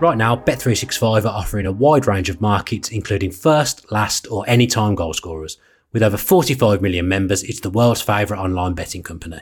Right 0.00 0.16
now, 0.16 0.34
Bet365 0.34 1.26
are 1.26 1.28
offering 1.28 1.66
a 1.66 1.72
wide 1.72 2.06
range 2.06 2.30
of 2.30 2.40
markets, 2.40 2.88
including 2.88 3.30
first, 3.30 3.92
last, 3.92 4.26
or 4.30 4.48
anytime 4.48 4.94
goal 4.94 5.12
scorers. 5.12 5.58
With 5.92 6.02
over 6.02 6.16
45 6.16 6.80
million 6.80 7.06
members, 7.06 7.42
it's 7.42 7.60
the 7.60 7.68
world's 7.68 8.00
favourite 8.00 8.40
online 8.40 8.72
betting 8.72 9.02
company. 9.02 9.40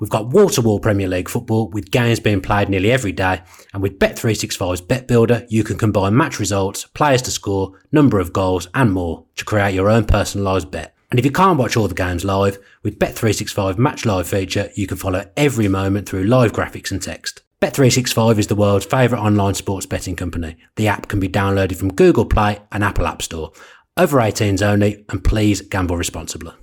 We've 0.00 0.10
got 0.10 0.30
wall 0.30 0.48
to 0.48 0.62
wall 0.62 0.80
Premier 0.80 1.06
League 1.06 1.28
football 1.28 1.68
with 1.68 1.92
games 1.92 2.18
being 2.18 2.40
played 2.40 2.68
nearly 2.68 2.90
every 2.90 3.12
day. 3.12 3.42
And 3.72 3.84
with 3.84 4.00
Bet365's 4.00 4.80
Bet 4.80 5.06
Builder, 5.06 5.46
you 5.48 5.62
can 5.62 5.78
combine 5.78 6.16
match 6.16 6.40
results, 6.40 6.86
players 6.86 7.22
to 7.22 7.30
score, 7.30 7.78
number 7.92 8.18
of 8.18 8.32
goals, 8.32 8.66
and 8.74 8.92
more 8.92 9.26
to 9.36 9.44
create 9.44 9.74
your 9.74 9.88
own 9.88 10.06
personalised 10.06 10.72
bet. 10.72 10.92
And 11.12 11.20
if 11.20 11.24
you 11.24 11.30
can't 11.30 11.58
watch 11.58 11.76
all 11.76 11.86
the 11.86 11.94
games 11.94 12.24
live, 12.24 12.58
with 12.82 12.98
Bet365 12.98 13.78
Match 13.78 14.04
Live 14.04 14.26
feature, 14.26 14.70
you 14.74 14.88
can 14.88 14.96
follow 14.96 15.30
every 15.36 15.68
moment 15.68 16.08
through 16.08 16.24
live 16.24 16.52
graphics 16.52 16.90
and 16.90 17.00
text. 17.00 17.42
Bet365 17.60 18.38
is 18.38 18.46
the 18.46 18.54
world's 18.54 18.86
favourite 18.86 19.20
online 19.20 19.52
sports 19.52 19.84
betting 19.84 20.16
company. 20.16 20.56
The 20.76 20.88
app 20.88 21.08
can 21.08 21.20
be 21.20 21.28
downloaded 21.28 21.76
from 21.76 21.92
Google 21.92 22.24
Play 22.24 22.58
and 22.72 22.82
Apple 22.82 23.06
App 23.06 23.20
Store. 23.20 23.52
Over 23.98 24.16
18s 24.16 24.62
only, 24.62 25.04
and 25.10 25.22
please 25.22 25.60
gamble 25.60 25.98
responsibly. 25.98 26.54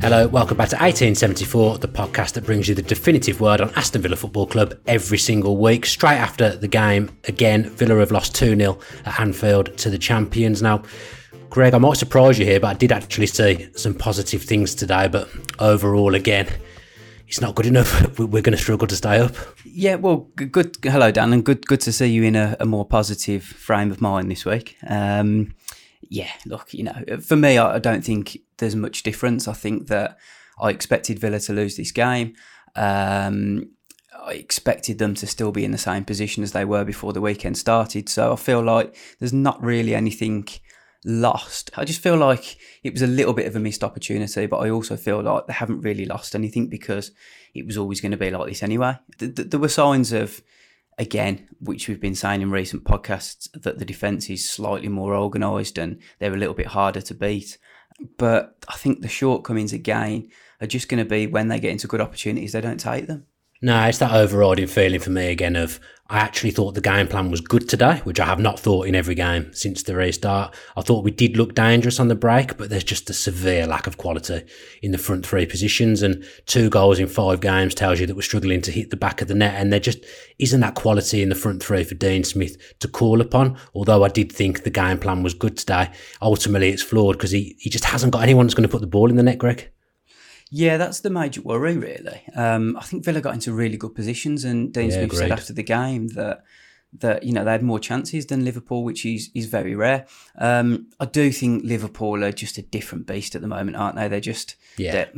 Hello, 0.00 0.26
welcome 0.26 0.56
back 0.56 0.70
to 0.70 0.76
1874, 0.76 1.78
the 1.78 1.86
podcast 1.86 2.32
that 2.32 2.44
brings 2.44 2.68
you 2.68 2.74
the 2.74 2.82
definitive 2.82 3.40
word 3.40 3.60
on 3.60 3.70
Aston 3.76 4.02
Villa 4.02 4.16
Football 4.16 4.48
Club 4.48 4.74
every 4.88 5.18
single 5.18 5.58
week. 5.58 5.86
Straight 5.86 6.18
after 6.18 6.56
the 6.56 6.66
game, 6.66 7.16
again, 7.28 7.70
Villa 7.70 8.00
have 8.00 8.10
lost 8.10 8.34
2 8.34 8.56
0 8.56 8.80
at 9.04 9.20
Anfield 9.20 9.78
to 9.78 9.90
the 9.90 9.98
champions. 9.98 10.60
Now, 10.60 10.82
Greg, 11.50 11.74
I 11.74 11.78
might 11.78 11.96
surprise 11.96 12.38
you 12.38 12.46
here, 12.46 12.60
but 12.60 12.68
I 12.68 12.74
did 12.74 12.92
actually 12.92 13.26
see 13.26 13.68
some 13.74 13.92
positive 13.92 14.44
things 14.44 14.72
today. 14.72 15.08
But 15.08 15.28
overall, 15.58 16.14
again, 16.14 16.48
it's 17.26 17.40
not 17.40 17.56
good 17.56 17.66
enough. 17.66 18.18
We're 18.20 18.40
going 18.40 18.56
to 18.56 18.56
struggle 18.56 18.86
to 18.86 18.94
stay 18.94 19.18
up. 19.18 19.34
Yeah, 19.64 19.96
well, 19.96 20.28
good. 20.36 20.76
Hello, 20.84 21.10
Dan, 21.10 21.32
and 21.32 21.44
good 21.44 21.66
good 21.66 21.80
to 21.80 21.92
see 21.92 22.06
you 22.06 22.22
in 22.22 22.36
a, 22.36 22.56
a 22.60 22.66
more 22.66 22.86
positive 22.86 23.42
frame 23.42 23.90
of 23.90 24.00
mind 24.00 24.30
this 24.30 24.44
week. 24.44 24.76
Um, 24.86 25.56
yeah, 26.02 26.30
look, 26.46 26.72
you 26.72 26.84
know, 26.84 27.04
for 27.20 27.34
me, 27.34 27.58
I, 27.58 27.74
I 27.74 27.78
don't 27.80 28.04
think 28.04 28.38
there's 28.58 28.76
much 28.76 29.02
difference. 29.02 29.48
I 29.48 29.52
think 29.52 29.88
that 29.88 30.18
I 30.60 30.70
expected 30.70 31.18
Villa 31.18 31.40
to 31.40 31.52
lose 31.52 31.76
this 31.76 31.90
game. 31.90 32.34
Um, 32.76 33.70
I 34.24 34.34
expected 34.34 34.98
them 34.98 35.14
to 35.14 35.26
still 35.26 35.50
be 35.50 35.64
in 35.64 35.72
the 35.72 35.78
same 35.78 36.04
position 36.04 36.44
as 36.44 36.52
they 36.52 36.64
were 36.64 36.84
before 36.84 37.12
the 37.12 37.20
weekend 37.20 37.58
started. 37.58 38.08
So 38.08 38.34
I 38.34 38.36
feel 38.36 38.62
like 38.62 38.94
there's 39.18 39.32
not 39.32 39.60
really 39.60 39.96
anything 39.96 40.46
lost. 41.04 41.70
I 41.76 41.84
just 41.84 42.02
feel 42.02 42.16
like 42.16 42.56
it 42.82 42.92
was 42.92 43.02
a 43.02 43.06
little 43.06 43.32
bit 43.32 43.46
of 43.46 43.56
a 43.56 43.60
missed 43.60 43.84
opportunity, 43.84 44.46
but 44.46 44.58
I 44.58 44.70
also 44.70 44.96
feel 44.96 45.22
like 45.22 45.46
they 45.46 45.52
haven't 45.52 45.80
really 45.80 46.04
lost 46.04 46.34
anything 46.34 46.68
because 46.68 47.12
it 47.54 47.66
was 47.66 47.78
always 47.78 48.00
going 48.00 48.12
to 48.12 48.18
be 48.18 48.30
like 48.30 48.48
this 48.48 48.62
anyway. 48.62 48.98
There 49.18 49.60
were 49.60 49.68
signs 49.68 50.12
of, 50.12 50.42
again, 50.98 51.48
which 51.60 51.88
we've 51.88 52.00
been 52.00 52.14
saying 52.14 52.42
in 52.42 52.50
recent 52.50 52.84
podcasts, 52.84 53.48
that 53.62 53.78
the 53.78 53.84
defence 53.84 54.28
is 54.28 54.48
slightly 54.48 54.88
more 54.88 55.14
organised 55.14 55.78
and 55.78 56.00
they're 56.18 56.34
a 56.34 56.38
little 56.38 56.54
bit 56.54 56.66
harder 56.66 57.00
to 57.00 57.14
beat. 57.14 57.58
But 58.18 58.56
I 58.68 58.74
think 58.74 59.00
the 59.00 59.08
shortcomings 59.08 59.72
again 59.72 60.28
are 60.60 60.66
just 60.66 60.88
going 60.88 61.02
to 61.02 61.08
be 61.08 61.26
when 61.26 61.48
they 61.48 61.60
get 61.60 61.72
into 61.72 61.86
good 61.86 62.00
opportunities, 62.00 62.52
they 62.52 62.60
don't 62.60 62.80
take 62.80 63.06
them. 63.06 63.26
No, 63.62 63.84
it's 63.84 63.98
that 63.98 64.12
overriding 64.12 64.68
feeling 64.68 65.00
for 65.00 65.10
me 65.10 65.28
again 65.28 65.54
of 65.54 65.80
I 66.08 66.18
actually 66.18 66.50
thought 66.50 66.74
the 66.74 66.80
game 66.80 67.06
plan 67.06 67.30
was 67.30 67.40
good 67.40 67.68
today, 67.68 68.00
which 68.02 68.18
I 68.18 68.24
have 68.24 68.40
not 68.40 68.58
thought 68.58 68.88
in 68.88 68.96
every 68.96 69.14
game 69.14 69.52
since 69.52 69.84
the 69.84 69.94
restart. 69.94 70.52
I 70.76 70.80
thought 70.80 71.04
we 71.04 71.12
did 71.12 71.36
look 71.36 71.54
dangerous 71.54 72.00
on 72.00 72.08
the 72.08 72.16
break, 72.16 72.56
but 72.56 72.68
there's 72.68 72.82
just 72.82 73.08
a 73.10 73.14
severe 73.14 73.64
lack 73.66 73.86
of 73.86 73.96
quality 73.96 74.42
in 74.82 74.90
the 74.90 74.98
front 74.98 75.24
three 75.24 75.46
positions. 75.46 76.02
And 76.02 76.24
two 76.46 76.68
goals 76.68 76.98
in 76.98 77.06
five 77.06 77.40
games 77.40 77.76
tells 77.76 78.00
you 78.00 78.06
that 78.06 78.16
we're 78.16 78.22
struggling 78.22 78.60
to 78.62 78.72
hit 78.72 78.90
the 78.90 78.96
back 78.96 79.22
of 79.22 79.28
the 79.28 79.36
net. 79.36 79.54
And 79.54 79.72
there 79.72 79.78
just 79.78 80.04
isn't 80.40 80.60
that 80.60 80.74
quality 80.74 81.22
in 81.22 81.28
the 81.28 81.36
front 81.36 81.62
three 81.62 81.84
for 81.84 81.94
Dean 81.94 82.24
Smith 82.24 82.56
to 82.80 82.88
call 82.88 83.20
upon. 83.20 83.56
Although 83.74 84.02
I 84.02 84.08
did 84.08 84.32
think 84.32 84.64
the 84.64 84.70
game 84.70 84.98
plan 84.98 85.22
was 85.22 85.34
good 85.34 85.56
today, 85.56 85.90
ultimately 86.20 86.70
it's 86.70 86.82
flawed 86.82 87.18
because 87.18 87.30
he, 87.30 87.54
he 87.60 87.70
just 87.70 87.84
hasn't 87.84 88.12
got 88.12 88.22
anyone 88.24 88.46
that's 88.46 88.54
going 88.54 88.68
to 88.68 88.72
put 88.72 88.80
the 88.80 88.88
ball 88.88 89.10
in 89.10 89.16
the 89.16 89.22
net, 89.22 89.38
Greg. 89.38 89.70
Yeah, 90.50 90.76
that's 90.76 91.00
the 91.00 91.10
major 91.10 91.42
worry, 91.42 91.76
really. 91.76 92.22
Um, 92.34 92.76
I 92.76 92.82
think 92.82 93.04
Villa 93.04 93.20
got 93.20 93.34
into 93.34 93.52
really 93.52 93.76
good 93.76 93.94
positions, 93.94 94.44
and 94.44 94.72
Dean 94.72 94.90
yeah, 94.90 94.96
Smith 94.96 95.16
said 95.16 95.30
after 95.30 95.52
the 95.52 95.62
game 95.62 96.08
that 96.08 96.42
that 96.98 97.22
you 97.22 97.32
know 97.32 97.44
they 97.44 97.52
had 97.52 97.62
more 97.62 97.78
chances 97.78 98.26
than 98.26 98.44
Liverpool, 98.44 98.82
which 98.82 99.06
is 99.06 99.30
is 99.34 99.46
very 99.46 99.76
rare. 99.76 100.06
Um, 100.36 100.88
I 100.98 101.04
do 101.04 101.30
think 101.30 101.64
Liverpool 101.64 102.24
are 102.24 102.32
just 102.32 102.58
a 102.58 102.62
different 102.62 103.06
beast 103.06 103.36
at 103.36 103.42
the 103.42 103.48
moment, 103.48 103.76
aren't 103.76 103.96
they? 103.96 104.08
They're 104.08 104.20
just 104.20 104.56
yeah. 104.76 104.92
They're, 104.92 105.12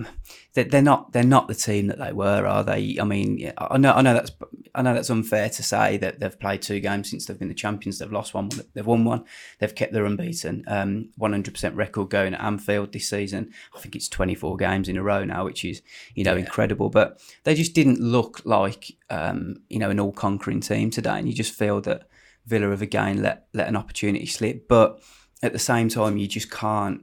they're, 0.55 0.83
not 0.83 1.13
they're 1.13 1.25
not 1.25 1.49
the 1.49 1.55
team 1.55 1.87
that 1.87 1.99
they 1.99 2.13
were, 2.13 2.47
are 2.47 2.63
they? 2.63 2.99
I 3.01 3.05
mean, 3.05 3.53
I 3.57 3.79
know 3.79 3.93
I 3.93 4.03
know 4.03 4.13
that's 4.13 4.33
I 4.75 4.83
know 4.83 4.93
that's 4.93 5.11
unfair 5.11 5.49
to 5.49 5.63
say 5.63 5.97
that 5.99 6.21
they've 6.21 6.39
played 6.39 6.61
two 6.61 6.81
games 6.81 7.11
since 7.11 7.25
they've 7.25 7.39
been 7.39 7.49
the 7.49 7.55
champions. 7.55 7.99
They've 7.99 8.13
lost 8.13 8.35
one, 8.35 8.51
they've 8.75 8.87
won 8.87 9.05
one. 9.05 9.25
They've 9.59 9.75
kept 9.75 9.93
their 9.93 10.05
unbeaten, 10.05 10.65
um, 10.67 11.11
100% 11.19 11.77
record 11.77 12.11
going 12.11 12.35
at 12.35 12.41
Anfield 12.43 12.93
this 12.93 13.09
season. 13.09 13.53
I 13.75 13.81
think 13.81 13.97
it's 13.97 14.09
24 14.09 14.57
games 14.59 14.89
in 14.89 14.97
a 14.97 15.03
row 15.03 15.25
now, 15.25 15.45
which 15.45 15.65
is 15.65 15.81
you 16.15 16.25
know 16.25 16.35
yeah. 16.35 16.41
incredible. 16.41 16.91
But 16.91 17.21
they 17.45 17.55
just 17.55 17.75
didn't 17.75 18.01
look 18.01 18.43
like 18.45 18.93
um, 19.09 19.63
you 19.71 19.79
know 19.79 19.91
an 19.91 20.01
all 20.01 20.13
conquering 20.13 20.61
team 20.61 20.91
today, 20.91 21.19
and 21.19 21.27
you 21.27 21.35
just 21.35 21.55
feel 21.55 21.81
that 21.83 22.09
Villa 22.45 22.71
have 22.71 22.83
again 22.83 23.23
let 23.23 23.47
let 23.55 23.69
an 23.69 23.77
opportunity 23.77 24.27
slip. 24.27 24.69
But 24.69 25.03
at 25.43 25.55
the 25.55 25.59
same 25.59 25.89
time, 25.89 26.19
you 26.19 26.29
just 26.29 26.51
can't 26.51 27.03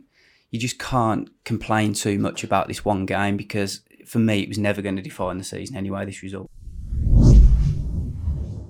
you 0.51 0.59
just 0.59 0.79
can't 0.79 1.29
complain 1.43 1.93
too 1.93 2.19
much 2.19 2.43
about 2.43 2.67
this 2.67 2.83
one 2.83 3.05
game 3.05 3.37
because 3.37 3.81
for 4.05 4.19
me 4.19 4.41
it 4.41 4.49
was 4.49 4.57
never 4.57 4.81
going 4.81 4.95
to 4.95 5.01
define 5.01 5.37
the 5.37 5.43
season 5.43 5.75
anyway. 5.75 6.05
This 6.05 6.23
result. 6.23 6.49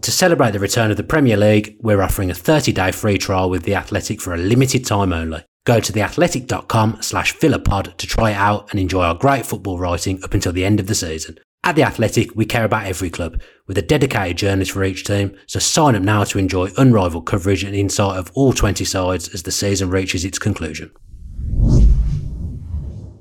To 0.02 0.12
celebrate 0.12 0.52
the 0.52 0.60
return 0.60 0.92
of 0.92 0.98
the 0.98 1.04
Premier 1.04 1.38
League, 1.38 1.76
we're 1.82 2.02
offering 2.02 2.32
a 2.32 2.34
30-day 2.34 2.92
free 2.94 3.18
trial 3.18 3.50
with 3.50 3.64
The 3.64 3.76
Athletic 3.76 4.22
for 4.22 4.34
a 4.34 4.38
limited 4.38 4.86
time 4.86 5.14
only. 5.14 5.44
Go 5.66 5.80
to 5.80 5.92
theathletic.com 5.92 7.02
slash 7.02 7.36
villapod 7.36 7.96
to 7.98 8.08
try 8.08 8.32
it 8.32 8.38
out 8.38 8.72
and 8.72 8.80
enjoy 8.80 9.04
our 9.04 9.14
great 9.14 9.46
football 9.46 9.78
writing 9.78 10.24
up 10.24 10.34
until 10.34 10.54
the 10.54 10.66
end 10.66 10.80
of 10.80 10.88
the 10.88 10.96
season. 10.96 11.38
At 11.64 11.76
The 11.76 11.84
Athletic, 11.84 12.34
we 12.34 12.46
care 12.46 12.64
about 12.64 12.86
every 12.86 13.10
club, 13.10 13.42
with 13.68 13.78
a 13.78 13.82
dedicated 13.82 14.38
journalist 14.38 14.72
for 14.72 14.84
each 14.84 15.04
team, 15.04 15.38
so 15.46 15.60
sign 15.60 15.96
up 15.96 16.02
now 16.02 16.24
to 16.24 16.40
enjoy 16.40 16.72
unrivaled 16.78 17.28
coverage 17.28 17.64
and 17.64 17.76
insight 17.76 18.18
of 18.18 18.32
all 18.34 18.54
20 18.54 18.86
sides 18.86 19.28
as 19.34 19.44
the 19.44 19.52
season 19.52 19.90
reaches 19.90 20.24
its 20.24 20.40
conclusion. 20.40 20.92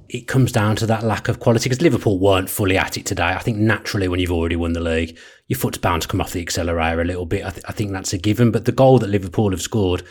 It 0.09 0.27
comes 0.27 0.53
down 0.53 0.77
to 0.77 0.87
that 0.87 1.05
lack 1.05 1.29
of 1.29 1.39
quality 1.39 1.69
because 1.69 1.83
Liverpool 1.83 2.19
weren't 2.19 2.49
fully 2.49 2.79
at 2.79 2.97
it 2.97 3.05
today. 3.05 3.25
I 3.25 3.41
think 3.41 3.59
naturally, 3.59 4.09
when 4.09 4.21
you've 4.21 4.33
already 4.33 4.57
won 4.57 4.73
the 4.73 4.81
league, 4.81 5.19
your 5.49 5.59
foot's 5.59 5.79
bound 5.79 6.03
to 6.03 6.09
come 6.09 6.21
off 6.21 6.33
the 6.33 6.41
accelerator 6.41 7.03
a 7.03 7.05
little 7.05 7.27
bit. 7.27 7.45
I, 7.45 7.51
th- 7.51 7.65
I 7.69 7.73
think 7.73 7.93
that's 7.93 8.15
a 8.15 8.19
given. 8.19 8.51
But 8.51 8.65
the 8.65 8.73
goal 8.73 8.99
that 9.01 9.11
Liverpool 9.11 9.51
have 9.51 9.61
scored, 9.61 10.03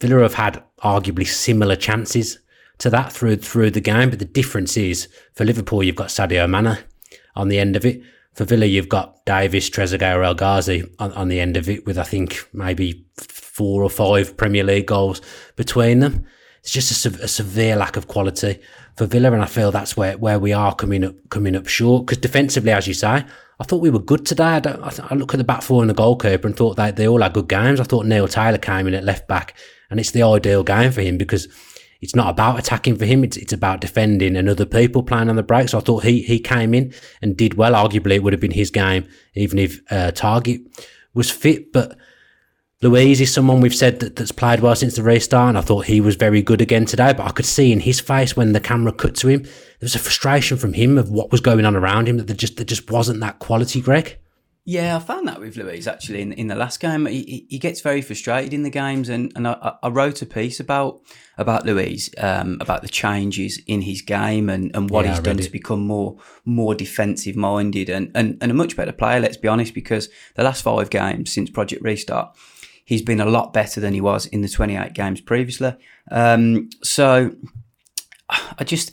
Villa 0.00 0.22
have 0.22 0.34
had 0.34 0.62
arguably 0.82 1.26
similar 1.26 1.76
chances 1.76 2.38
to 2.78 2.90
that 2.90 3.12
through 3.12 3.36
through 3.36 3.70
the 3.70 3.80
game. 3.80 4.10
But 4.10 4.18
the 4.18 4.24
difference 4.24 4.76
is 4.76 5.08
for 5.34 5.44
Liverpool, 5.44 5.82
you've 5.82 5.96
got 5.96 6.08
Sadio 6.08 6.48
Mane 6.48 6.78
on 7.36 7.48
the 7.48 7.58
end 7.58 7.76
of 7.76 7.84
it. 7.84 8.02
For 8.34 8.44
Villa, 8.44 8.66
you've 8.66 8.88
got 8.88 9.24
Davis, 9.26 9.70
Trezeguet, 9.70 10.16
or 10.16 10.24
El 10.24 10.34
Ghazi 10.34 10.90
on, 10.98 11.12
on 11.12 11.28
the 11.28 11.38
end 11.38 11.56
of 11.56 11.68
it, 11.68 11.86
with 11.86 11.98
I 11.98 12.02
think 12.02 12.48
maybe 12.52 13.04
four 13.16 13.84
or 13.84 13.90
five 13.90 14.36
Premier 14.36 14.64
League 14.64 14.86
goals 14.86 15.20
between 15.54 16.00
them. 16.00 16.26
It's 16.64 16.72
just 16.72 17.04
a, 17.04 17.22
a, 17.22 17.28
severe 17.28 17.76
lack 17.76 17.98
of 17.98 18.08
quality 18.08 18.58
for 18.96 19.04
Villa, 19.04 19.30
and 19.32 19.42
I 19.42 19.44
feel 19.44 19.70
that's 19.70 19.98
where, 19.98 20.16
where 20.16 20.38
we 20.38 20.54
are 20.54 20.74
coming 20.74 21.04
up 21.04 21.14
coming 21.28 21.54
up 21.54 21.66
short. 21.66 22.06
Because 22.06 22.16
defensively, 22.16 22.72
as 22.72 22.88
you 22.88 22.94
say, 22.94 23.22
I 23.60 23.64
thought 23.64 23.82
we 23.82 23.90
were 23.90 23.98
good 23.98 24.24
today. 24.24 24.44
I, 24.44 24.60
I, 24.64 24.90
I, 25.10 25.14
look 25.14 25.34
at 25.34 25.36
the 25.36 25.44
back 25.44 25.60
four 25.60 25.82
and 25.82 25.90
the 25.90 25.94
goalkeeper 25.94 26.48
and 26.48 26.56
thought 26.56 26.76
they, 26.76 26.90
they 26.90 27.06
all 27.06 27.20
had 27.20 27.34
good 27.34 27.50
games. 27.50 27.80
I 27.80 27.84
thought 27.84 28.06
Neil 28.06 28.26
Taylor 28.26 28.56
came 28.56 28.86
in 28.86 28.94
at 28.94 29.04
left 29.04 29.28
back, 29.28 29.54
and 29.90 30.00
it's 30.00 30.12
the 30.12 30.22
ideal 30.22 30.64
game 30.64 30.90
for 30.90 31.02
him 31.02 31.18
because 31.18 31.48
it's 32.00 32.16
not 32.16 32.30
about 32.30 32.58
attacking 32.58 32.96
for 32.96 33.04
him. 33.04 33.24
It's, 33.24 33.36
it's 33.36 33.52
about 33.52 33.82
defending 33.82 34.34
and 34.34 34.48
other 34.48 34.64
people 34.64 35.02
playing 35.02 35.28
on 35.28 35.36
the 35.36 35.42
break. 35.42 35.68
So 35.68 35.76
I 35.76 35.82
thought 35.82 36.04
he, 36.04 36.22
he 36.22 36.38
came 36.38 36.72
in 36.72 36.94
and 37.20 37.36
did 37.36 37.54
well. 37.54 37.72
Arguably, 37.72 38.14
it 38.14 38.22
would 38.22 38.32
have 38.32 38.40
been 38.40 38.52
his 38.52 38.70
game, 38.70 39.06
even 39.34 39.58
if 39.58 39.80
uh, 39.90 40.12
Targett 40.12 40.64
was 41.12 41.30
fit. 41.30 41.74
But 41.74 41.98
Luiz 42.84 43.18
is 43.18 43.32
someone 43.32 43.62
we've 43.62 43.74
said 43.74 44.00
that, 44.00 44.14
that's 44.14 44.30
played 44.30 44.60
well 44.60 44.76
since 44.76 44.94
the 44.94 45.02
restart, 45.02 45.48
and 45.48 45.56
I 45.56 45.62
thought 45.62 45.86
he 45.86 46.02
was 46.02 46.16
very 46.16 46.42
good 46.42 46.60
again 46.60 46.84
today. 46.84 47.14
But 47.14 47.26
I 47.26 47.30
could 47.30 47.46
see 47.46 47.72
in 47.72 47.80
his 47.80 47.98
face 47.98 48.36
when 48.36 48.52
the 48.52 48.60
camera 48.60 48.92
cut 48.92 49.14
to 49.16 49.28
him, 49.28 49.44
there 49.44 49.52
was 49.80 49.94
a 49.94 49.98
frustration 49.98 50.58
from 50.58 50.74
him 50.74 50.98
of 50.98 51.08
what 51.08 51.32
was 51.32 51.40
going 51.40 51.64
on 51.64 51.76
around 51.76 52.08
him 52.08 52.18
that 52.18 52.26
there 52.26 52.36
just 52.36 52.58
there 52.58 52.66
just 52.66 52.90
wasn't 52.90 53.20
that 53.20 53.38
quality, 53.38 53.80
Greg. 53.80 54.18
Yeah, 54.66 54.96
I 54.96 54.98
found 54.98 55.28
that 55.28 55.40
with 55.40 55.56
Luiz 55.56 55.86
actually 55.86 56.22
in, 56.22 56.32
in 56.32 56.46
the 56.46 56.54
last 56.54 56.80
game. 56.80 57.04
He, 57.04 57.46
he 57.50 57.58
gets 57.58 57.82
very 57.82 58.00
frustrated 58.00 58.54
in 58.54 58.62
the 58.62 58.70
games, 58.70 59.10
and, 59.10 59.32
and 59.36 59.46
I, 59.48 59.74
I 59.82 59.88
wrote 59.88 60.20
a 60.20 60.26
piece 60.26 60.60
about 60.60 61.00
about 61.36 61.66
Luiz, 61.66 62.10
um, 62.18 62.58
about 62.60 62.82
the 62.82 62.88
changes 62.88 63.60
in 63.66 63.82
his 63.82 64.00
game 64.00 64.48
and, 64.48 64.74
and 64.74 64.88
what 64.88 65.04
yeah, 65.04 65.12
he's 65.12 65.20
done 65.20 65.36
to 65.36 65.50
become 65.50 65.86
more 65.86 66.18
more 66.44 66.74
defensive 66.74 67.36
minded 67.36 67.88
and, 67.88 68.10
and, 68.14 68.38
and 68.40 68.50
a 68.50 68.54
much 68.54 68.76
better 68.76 68.92
player. 68.92 69.20
Let's 69.20 69.36
be 69.38 69.48
honest, 69.48 69.74
because 69.74 70.08
the 70.34 70.44
last 70.44 70.62
five 70.62 70.90
games 70.90 71.32
since 71.32 71.50
Project 71.50 71.82
Restart, 71.82 72.36
he's 72.84 73.02
been 73.02 73.20
a 73.20 73.26
lot 73.26 73.52
better 73.52 73.80
than 73.80 73.94
he 73.94 74.00
was 74.00 74.26
in 74.26 74.42
the 74.42 74.48
28 74.48 74.92
games 74.92 75.20
previously. 75.20 75.74
Um, 76.10 76.70
so 76.82 77.34
I 78.28 78.64
just, 78.64 78.92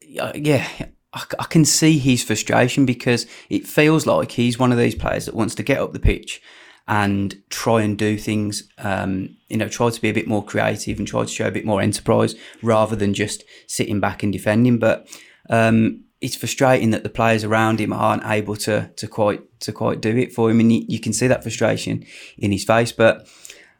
yeah, 0.00 0.66
I, 1.12 1.22
I 1.38 1.44
can 1.44 1.64
see 1.64 1.98
his 1.98 2.22
frustration 2.22 2.86
because 2.86 3.26
it 3.48 3.66
feels 3.66 4.06
like 4.06 4.32
he's 4.32 4.58
one 4.58 4.72
of 4.72 4.78
these 4.78 4.94
players 4.94 5.26
that 5.26 5.34
wants 5.34 5.54
to 5.56 5.62
get 5.62 5.78
up 5.78 5.92
the 5.92 5.98
pitch 5.98 6.40
and 6.88 7.42
try 7.50 7.82
and 7.82 7.98
do 7.98 8.16
things, 8.16 8.68
um, 8.78 9.36
you 9.48 9.56
know, 9.56 9.68
try 9.68 9.90
to 9.90 10.00
be 10.00 10.08
a 10.08 10.14
bit 10.14 10.28
more 10.28 10.44
creative 10.44 10.98
and 10.98 11.08
try 11.08 11.22
to 11.22 11.28
show 11.28 11.48
a 11.48 11.52
bit 11.52 11.64
more 11.64 11.80
enterprise 11.80 12.36
rather 12.62 12.94
than 12.94 13.12
just 13.12 13.42
sitting 13.66 13.98
back 13.98 14.22
and 14.22 14.32
defending. 14.32 14.78
But 14.78 15.08
um, 15.50 16.04
it's 16.20 16.36
frustrating 16.36 16.90
that 16.90 17.02
the 17.02 17.10
players 17.10 17.44
around 17.44 17.80
him 17.80 17.92
aren't 17.92 18.24
able 18.24 18.56
to 18.56 18.90
to 18.96 19.06
quite 19.06 19.60
to 19.60 19.72
quite 19.72 20.00
do 20.00 20.16
it 20.16 20.32
for 20.32 20.50
him, 20.50 20.60
and 20.60 20.72
you, 20.72 20.84
you 20.88 21.00
can 21.00 21.12
see 21.12 21.26
that 21.26 21.42
frustration 21.42 22.04
in 22.38 22.52
his 22.52 22.64
face. 22.64 22.92
But 22.92 23.28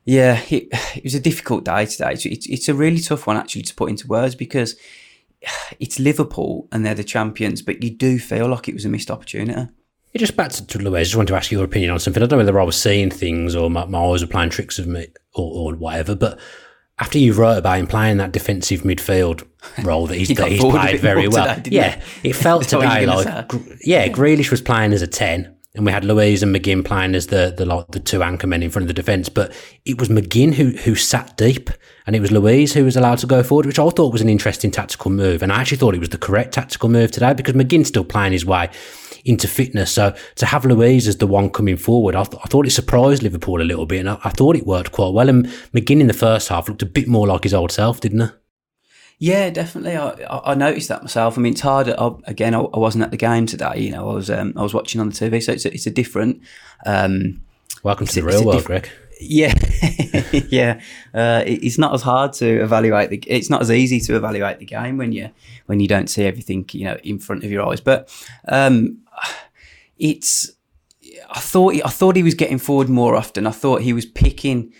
yeah, 0.05 0.41
it, 0.49 0.69
it 0.97 1.05
was 1.05 1.15
a 1.15 1.21
difficult 1.21 1.65
day 1.65 1.85
today. 1.87 2.13
It's, 2.13 2.25
it's, 2.25 2.47
it's 2.47 2.69
a 2.69 2.75
really 2.75 3.01
tough 3.01 3.27
one 3.27 3.37
actually 3.37 3.63
to 3.63 3.75
put 3.75 3.91
into 3.91 4.07
words 4.07 4.35
because 4.35 4.77
it's 5.81 5.99
Liverpool 5.99 6.69
and 6.73 6.87
they're 6.87 6.95
the 6.95 7.05
champions, 7.05 7.61
but 7.61 7.83
you 7.83 7.91
do 7.91 8.19
feel 8.19 8.49
like 8.49 8.69
it 8.69 8.75
was 8.75 8.85
a 8.85 8.89
missed 8.89 9.11
opportunity. 9.11 9.69
Yeah, 10.13 10.19
just 10.19 10.37
back 10.37 10.51
to, 10.53 10.67
to 10.67 10.97
I 10.97 11.03
just 11.03 11.17
wanted 11.17 11.29
to 11.29 11.37
ask 11.37 11.51
your 11.51 11.65
opinion 11.65 11.91
on 11.91 11.99
something. 11.99 12.23
I 12.23 12.27
don't 12.27 12.39
know 12.39 12.45
whether 12.45 12.61
I 12.61 12.65
was 12.65 12.81
seeing 12.81 13.11
things 13.11 13.55
or 13.55 13.69
my, 13.69 13.85
my 13.85 13.99
eyes 13.99 14.23
were 14.23 14.29
playing 14.29 14.51
tricks 14.51 14.79
of 14.79 14.87
me 14.87 15.09
or, 15.35 15.73
or 15.73 15.75
whatever, 15.75 16.15
but 16.15 16.39
after 16.99 17.19
you 17.19 17.33
wrote 17.33 17.59
about 17.59 17.79
him 17.79 17.87
playing 17.87 18.17
that 18.19 18.33
defensive 18.33 18.83
midfield 18.83 19.47
role 19.83 20.07
that 20.07 20.17
he's, 20.17 20.29
that 20.37 20.51
he's 20.51 20.61
played 20.61 21.01
very 21.01 21.29
well, 21.29 21.61
yeah, 21.67 22.01
it 22.23 22.33
felt 22.37 22.65
today 22.65 23.07
like, 23.07 23.53
yeah, 23.83 24.09
Grealish 24.09 24.51
was 24.51 24.63
playing 24.63 24.93
as 24.93 25.03
a 25.03 25.07
10 25.07 25.57
and 25.77 25.85
we 25.85 25.93
had 25.93 26.05
Luiz 26.05 26.43
and 26.43 26.57
McGinn 26.57 26.85
playing 26.85 27.15
as 27.15 27.27
the 27.27 27.55
the, 27.55 27.67
like, 27.67 27.89
the 27.89 28.01
two 28.01 28.23
anchor 28.23 28.47
men 28.47 28.63
in 28.63 28.71
front 28.71 28.85
of 28.85 28.89
the 28.89 28.95
defence. 28.95 29.29
But 29.29 29.53
it 29.85 30.01
was 30.01 30.09
McGinn 30.09 30.55
who 30.55 30.71
who 30.71 30.95
sat 30.95 31.37
deep, 31.37 31.69
and 32.07 32.17
it 32.17 32.21
was 32.21 32.33
Luiz 32.33 32.73
who 32.73 32.85
was 32.85 32.97
allowed 32.97 33.19
to 33.19 33.27
go 33.27 33.43
forward, 33.43 33.67
which 33.67 33.79
I 33.79 33.89
thought 33.91 34.13
was 34.13 34.23
an 34.23 34.29
interesting 34.31 34.71
tactical 34.71 35.11
move. 35.11 35.43
And 35.43 35.53
I 35.53 35.61
actually 35.61 35.77
thought 35.77 35.95
it 35.95 36.01
was 36.01 36.09
the 36.09 36.19
correct 36.19 36.55
tactical 36.55 36.89
move 36.89 37.11
today 37.11 37.35
because 37.35 37.55
McGinn's 37.55 37.89
still 37.89 38.05
playing 38.05 38.33
his 38.33 38.47
way 38.47 38.71
into 39.27 39.49
fitness. 39.49 39.93
So 39.93 40.15
to 40.37 40.47
have 40.47 40.65
Luiz 40.65 41.07
as 41.09 41.19
the 41.19 41.27
one 41.27 41.51
coming 41.51 41.77
forward, 41.77 42.15
I, 42.15 42.25
th- 42.25 42.41
I 42.43 42.49
thought 42.49 42.67
it 42.67 42.71
surprised 42.71 43.23
Liverpool 43.23 43.61
a 43.61 43.65
little 43.65 43.87
bit, 43.87 44.01
and 44.01 44.11
I, 44.11 44.19
I 44.25 44.31
thought 44.31 44.57
it 44.57 44.67
worked 44.67 44.93
quite 44.93 45.13
well. 45.13 45.29
And 45.29 45.47
McGinn 45.75 46.01
in 46.01 46.07
the 46.07 46.15
first 46.15 46.49
half 46.49 46.69
looked 46.69 46.83
a 46.83 46.87
bit 46.87 47.09
more 47.09 47.27
like 47.27 47.45
his 47.45 47.55
old 47.55 47.73
self, 47.73 48.01
didn't 48.01 48.21
he? 48.21 48.29
Yeah, 49.19 49.49
definitely. 49.49 49.97
I, 49.97 50.53
I 50.53 50.55
noticed 50.55 50.89
that 50.89 51.03
myself. 51.03 51.39
I 51.39 51.41
mean, 51.41 51.53
it's 51.53 51.63
hard. 51.63 51.89
I, 51.89 52.11
again, 52.25 52.55
I, 52.55 52.61
I, 52.61 52.79
wasn't 52.79 53.05
at 53.05 53.11
the 53.11 53.17
game 53.17 53.47
today. 53.47 53.79
You 53.79 53.93
know, 53.93 54.11
I 54.11 54.15
was 54.15 54.31
um, 54.31 54.53
I 54.57 54.63
was 54.63 54.75
watching 54.75 55.01
on 55.01 55.09
the 55.09 55.15
TV, 55.15 55.43
so 55.43 55.53
it's 55.53 55.65
a, 55.65 55.73
it's 55.73 55.87
a 55.87 55.91
different. 55.91 56.43
Um, 56.85 57.43
Welcome 57.83 58.07
to 58.07 58.15
the 58.15 58.23
real 58.23 58.45
world, 58.45 58.59
diff- 58.59 58.67
Greg. 58.67 58.91
Yeah, 59.19 59.55
yeah. 60.49 60.81
Uh, 61.15 61.43
it, 61.47 61.65
it's 61.65 61.79
not 61.79 61.95
as 61.95 62.03
hard 62.03 62.35
to 62.35 62.63
evaluate 62.63 63.09
the. 63.09 63.23
It's 63.27 63.49
not 63.49 63.63
as 63.63 63.71
easy 63.71 64.01
to 64.01 64.17
evaluate 64.17 64.59
the 64.59 64.67
game 64.67 64.99
when 64.99 65.13
you 65.13 65.31
when 65.65 65.81
you 65.81 65.89
don't 65.89 66.09
see 66.09 66.25
everything 66.25 66.69
you 66.73 66.85
know 66.85 66.99
in 67.03 67.19
front 67.19 67.43
of 67.43 67.51
your 67.51 67.67
eyes. 67.67 67.81
But 67.81 68.15
um, 68.49 68.99
it's. 69.99 70.53
I 71.31 71.41
thought 71.41 71.75
I 71.85 71.89
thought 71.89 72.17
he 72.17 72.23
was 72.23 72.35
getting 72.35 72.59
forward 72.59 72.89
more 72.89 73.15
often. 73.15 73.47
I 73.47 73.53
thought 73.53 73.83
he 73.83 73.93
was 73.93 74.07
picking 74.07 74.73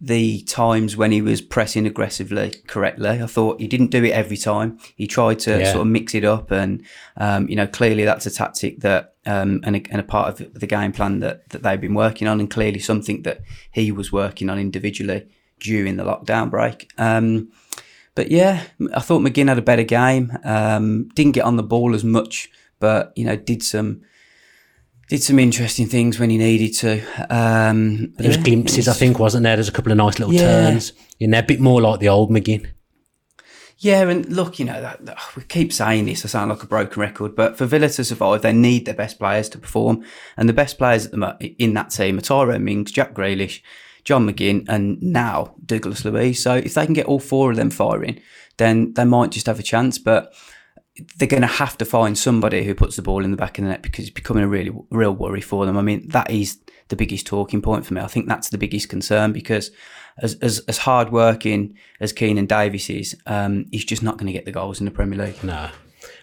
the 0.00 0.42
times 0.42 0.96
when 0.96 1.12
he 1.12 1.22
was 1.22 1.40
pressing 1.40 1.86
aggressively 1.86 2.52
correctly. 2.66 3.22
I 3.22 3.26
thought 3.26 3.60
he 3.60 3.68
didn't 3.68 3.90
do 3.90 4.02
it 4.04 4.10
every 4.10 4.36
time. 4.36 4.78
He 4.96 5.06
tried 5.06 5.38
to 5.40 5.60
yeah. 5.60 5.72
sort 5.72 5.82
of 5.82 5.86
mix 5.86 6.14
it 6.14 6.24
up, 6.24 6.50
and 6.50 6.84
um, 7.16 7.48
you 7.48 7.56
know, 7.56 7.66
clearly 7.66 8.04
that's 8.04 8.26
a 8.26 8.30
tactic 8.30 8.80
that 8.80 9.14
um, 9.26 9.60
and, 9.64 9.76
a, 9.76 9.82
and 9.90 10.00
a 10.00 10.04
part 10.04 10.40
of 10.40 10.54
the 10.54 10.66
game 10.66 10.92
plan 10.92 11.20
that 11.20 11.48
that 11.50 11.62
they've 11.62 11.80
been 11.80 11.94
working 11.94 12.26
on, 12.26 12.40
and 12.40 12.50
clearly 12.50 12.80
something 12.80 13.22
that 13.22 13.42
he 13.70 13.92
was 13.92 14.10
working 14.10 14.50
on 14.50 14.58
individually 14.58 15.28
during 15.60 15.96
the 15.96 16.04
lockdown 16.04 16.50
break. 16.50 16.90
Um, 16.98 17.52
but 18.14 18.30
yeah, 18.30 18.64
I 18.94 19.00
thought 19.00 19.22
McGinn 19.22 19.48
had 19.48 19.58
a 19.58 19.62
better 19.62 19.82
game. 19.82 20.36
Um, 20.44 21.08
didn't 21.14 21.32
get 21.32 21.44
on 21.44 21.56
the 21.56 21.62
ball 21.62 21.94
as 21.94 22.04
much, 22.04 22.50
but 22.78 23.12
you 23.16 23.24
know, 23.24 23.36
did 23.36 23.62
some 23.62 24.02
did 25.08 25.22
some 25.22 25.38
interesting 25.38 25.86
things 25.86 26.18
when 26.18 26.30
he 26.30 26.38
needed 26.38 26.74
to. 26.74 27.00
Um, 27.30 28.12
there 28.14 28.28
was 28.28 28.36
yeah, 28.38 28.42
glimpses, 28.42 28.86
was, 28.86 28.88
I 28.88 28.92
think, 28.92 29.18
wasn't 29.18 29.44
there? 29.44 29.56
There's 29.56 29.68
a 29.68 29.72
couple 29.72 29.92
of 29.92 29.98
nice 29.98 30.18
little 30.18 30.34
yeah. 30.34 30.40
turns 30.40 30.92
in 31.20 31.30
there, 31.30 31.42
a 31.42 31.46
bit 31.46 31.60
more 31.60 31.80
like 31.80 32.00
the 32.00 32.08
old 32.08 32.30
McGinn. 32.30 32.68
Yeah, 33.78 34.08
and 34.08 34.24
look, 34.32 34.58
you 34.58 34.64
know, 34.64 34.80
that, 34.80 35.04
that, 35.04 35.18
we 35.36 35.42
keep 35.42 35.72
saying 35.72 36.06
this. 36.06 36.24
I 36.24 36.28
sound 36.28 36.50
like 36.50 36.62
a 36.62 36.66
broken 36.66 37.00
record, 37.00 37.34
but 37.34 37.58
for 37.58 37.66
Villa 37.66 37.88
to 37.88 38.04
survive, 38.04 38.42
they 38.42 38.52
need 38.52 38.86
their 38.86 38.94
best 38.94 39.18
players 39.18 39.48
to 39.50 39.58
perform, 39.58 40.04
and 40.36 40.48
the 40.48 40.54
best 40.54 40.78
players 40.78 41.10
the, 41.10 41.54
in 41.58 41.74
that 41.74 41.90
team 41.90 42.16
are 42.18 42.22
Tyrone 42.22 42.64
Mings, 42.64 42.92
Jack 42.92 43.14
Grealish, 43.14 43.60
John 44.04 44.26
McGinn, 44.28 44.64
and 44.68 45.02
now 45.02 45.54
Douglas 45.66 46.04
Luiz. 46.04 46.42
So 46.42 46.54
if 46.54 46.74
they 46.74 46.84
can 46.84 46.94
get 46.94 47.06
all 47.06 47.18
four 47.18 47.50
of 47.50 47.56
them 47.56 47.70
firing, 47.70 48.20
then 48.58 48.94
they 48.94 49.04
might 49.04 49.32
just 49.32 49.46
have 49.46 49.58
a 49.58 49.64
chance. 49.64 49.98
But 49.98 50.32
they're 51.16 51.28
going 51.28 51.42
to 51.42 51.48
have 51.48 51.76
to 51.78 51.84
find 51.84 52.16
somebody 52.16 52.64
who 52.64 52.74
puts 52.74 52.96
the 52.96 53.02
ball 53.02 53.24
in 53.24 53.30
the 53.32 53.36
back 53.36 53.58
of 53.58 53.64
the 53.64 53.70
net 53.70 53.82
because 53.82 54.04
it's 54.04 54.14
becoming 54.14 54.44
a 54.44 54.48
really 54.48 54.70
real 54.90 55.12
worry 55.12 55.40
for 55.40 55.66
them. 55.66 55.76
I 55.76 55.82
mean, 55.82 56.08
that 56.08 56.30
is 56.30 56.58
the 56.88 56.96
biggest 56.96 57.26
talking 57.26 57.60
point 57.60 57.84
for 57.84 57.94
me. 57.94 58.00
I 58.00 58.06
think 58.06 58.28
that's 58.28 58.50
the 58.50 58.58
biggest 58.58 58.88
concern 58.88 59.32
because 59.32 59.70
as 60.18 60.34
as, 60.36 60.60
as 60.60 60.78
hard 60.78 61.10
working 61.10 61.76
as 62.00 62.12
Keinan 62.12 62.46
Davis 62.46 62.88
is, 62.90 63.16
um, 63.26 63.66
he's 63.72 63.84
just 63.84 64.02
not 64.02 64.18
going 64.18 64.28
to 64.28 64.32
get 64.32 64.44
the 64.44 64.52
goals 64.52 64.78
in 64.78 64.84
the 64.84 64.92
Premier 64.92 65.18
League. 65.18 65.42
No. 65.42 65.70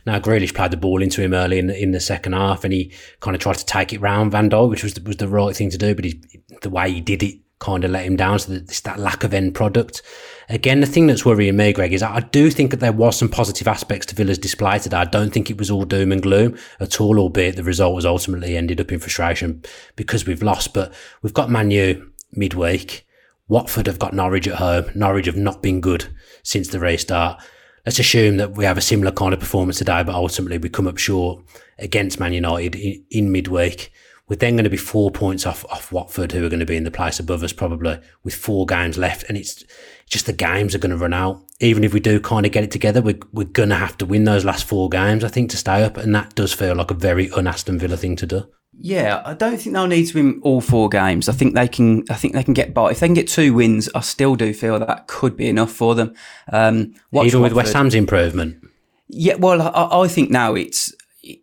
Now 0.05 0.19
Grealish 0.19 0.53
played 0.53 0.71
the 0.71 0.77
ball 0.77 1.01
into 1.01 1.21
him 1.21 1.33
early 1.33 1.59
in 1.59 1.67
the, 1.67 1.81
in 1.81 1.91
the 1.91 1.99
second 1.99 2.33
half, 2.33 2.63
and 2.63 2.71
he 2.71 2.93
kind 3.19 3.35
of 3.35 3.41
tried 3.41 3.57
to 3.57 3.65
take 3.65 3.91
it 3.91 3.99
round 3.99 4.31
Van 4.31 4.49
Dijk, 4.49 4.69
which 4.69 4.83
was 4.83 4.93
the, 4.93 5.01
was 5.01 5.17
the 5.17 5.27
right 5.27 5.55
thing 5.55 5.69
to 5.69 5.77
do. 5.77 5.93
But 5.93 6.05
he, 6.05 6.21
the 6.61 6.69
way 6.69 6.91
he 6.91 7.01
did 7.01 7.23
it 7.23 7.39
kind 7.61 7.85
of 7.85 7.91
let 7.91 8.05
him 8.05 8.17
down. 8.17 8.39
So 8.39 8.51
that 8.51 8.63
it's 8.63 8.81
that 8.81 8.99
lack 8.99 9.23
of 9.23 9.33
end 9.33 9.55
product. 9.55 10.01
Again, 10.49 10.81
the 10.81 10.87
thing 10.87 11.07
that's 11.07 11.25
worrying 11.25 11.55
me, 11.55 11.71
Greg, 11.71 11.93
is 11.93 12.03
I 12.03 12.19
do 12.19 12.49
think 12.49 12.71
that 12.71 12.81
there 12.81 12.91
was 12.91 13.17
some 13.17 13.29
positive 13.29 13.69
aspects 13.69 14.07
to 14.07 14.15
Villa's 14.15 14.37
display 14.37 14.79
today. 14.79 14.97
I 14.97 15.05
don't 15.05 15.31
think 15.31 15.49
it 15.49 15.57
was 15.57 15.71
all 15.71 15.85
doom 15.85 16.11
and 16.11 16.21
gloom 16.21 16.57
at 16.81 16.99
all, 16.99 17.17
albeit 17.19 17.55
the 17.55 17.63
result 17.63 17.95
was 17.95 18.05
ultimately 18.05 18.57
ended 18.57 18.81
up 18.81 18.91
in 18.91 18.99
frustration 18.99 19.63
because 19.95 20.27
we've 20.27 20.43
lost. 20.43 20.73
But 20.73 20.93
we've 21.21 21.33
got 21.33 21.49
Manu 21.49 22.09
midweek. 22.33 23.07
Watford 23.47 23.87
have 23.87 23.99
got 23.99 24.13
Norwich 24.13 24.47
at 24.47 24.55
home. 24.55 24.91
Norwich 24.95 25.25
have 25.27 25.37
not 25.37 25.61
been 25.61 25.79
good 25.79 26.13
since 26.43 26.67
the 26.67 26.79
restart. 26.79 27.41
Let's 27.85 27.99
assume 27.99 28.37
that 28.37 28.51
we 28.51 28.65
have 28.65 28.77
a 28.77 28.81
similar 28.81 29.11
kind 29.11 29.33
of 29.33 29.39
performance 29.39 29.77
today, 29.77 30.03
but 30.03 30.15
ultimately 30.15 30.57
we 30.57 30.69
come 30.69 30.87
up 30.87 30.97
short 30.97 31.43
against 31.79 32.19
Man 32.19 32.33
United 32.33 32.75
in, 32.75 33.03
in 33.09 33.31
midweek. 33.31 33.91
We're 34.31 34.37
then 34.37 34.55
going 34.55 34.63
to 34.63 34.69
be 34.69 34.77
four 34.77 35.11
points 35.11 35.45
off 35.45 35.65
off 35.65 35.91
Watford, 35.91 36.31
who 36.31 36.45
are 36.45 36.49
going 36.49 36.61
to 36.61 36.65
be 36.65 36.77
in 36.77 36.85
the 36.85 36.89
place 36.89 37.19
above 37.19 37.43
us 37.43 37.51
probably 37.51 37.99
with 38.23 38.33
four 38.33 38.65
games 38.65 38.97
left, 38.97 39.25
and 39.27 39.37
it's 39.37 39.65
just 40.05 40.25
the 40.25 40.31
games 40.31 40.73
are 40.73 40.77
going 40.77 40.91
to 40.91 40.95
run 40.95 41.11
out. 41.11 41.43
Even 41.59 41.83
if 41.83 41.93
we 41.93 41.99
do 41.99 42.17
kind 42.17 42.45
of 42.45 42.53
get 42.53 42.63
it 42.63 42.71
together, 42.71 43.01
we're, 43.01 43.19
we're 43.33 43.43
going 43.43 43.67
to 43.67 43.75
have 43.75 43.97
to 43.97 44.05
win 44.05 44.23
those 44.23 44.45
last 44.45 44.63
four 44.63 44.87
games, 44.87 45.25
I 45.25 45.27
think, 45.27 45.49
to 45.49 45.57
stay 45.57 45.83
up, 45.83 45.97
and 45.97 46.15
that 46.15 46.33
does 46.33 46.53
feel 46.53 46.75
like 46.75 46.91
a 46.91 46.93
very 46.93 47.29
un 47.31 47.45
Aston 47.45 47.77
Villa 47.77 47.97
thing 47.97 48.15
to 48.15 48.25
do. 48.25 48.47
Yeah, 48.71 49.21
I 49.25 49.33
don't 49.33 49.57
think 49.57 49.73
they'll 49.73 49.85
need 49.87 50.05
to 50.05 50.23
win 50.23 50.39
all 50.43 50.61
four 50.61 50.87
games. 50.87 51.27
I 51.27 51.33
think 51.33 51.53
they 51.53 51.67
can. 51.67 52.05
I 52.09 52.13
think 52.13 52.33
they 52.33 52.43
can 52.45 52.53
get 52.53 52.73
by. 52.73 52.91
If 52.91 53.01
they 53.01 53.07
can 53.07 53.15
get 53.15 53.27
two 53.27 53.53
wins, 53.53 53.89
I 53.93 53.99
still 53.99 54.37
do 54.37 54.53
feel 54.53 54.79
that, 54.79 54.87
that 54.87 55.07
could 55.07 55.35
be 55.35 55.49
enough 55.49 55.73
for 55.73 55.93
them. 55.93 56.15
Um, 56.49 56.93
Even 57.13 57.41
with 57.41 57.51
West 57.51 57.73
Ham's 57.73 57.95
improvement. 57.95 58.65
Yeah, 59.09 59.35
well, 59.35 59.61
I, 59.61 60.03
I 60.03 60.07
think 60.07 60.29
now 60.29 60.55
it's 60.55 60.95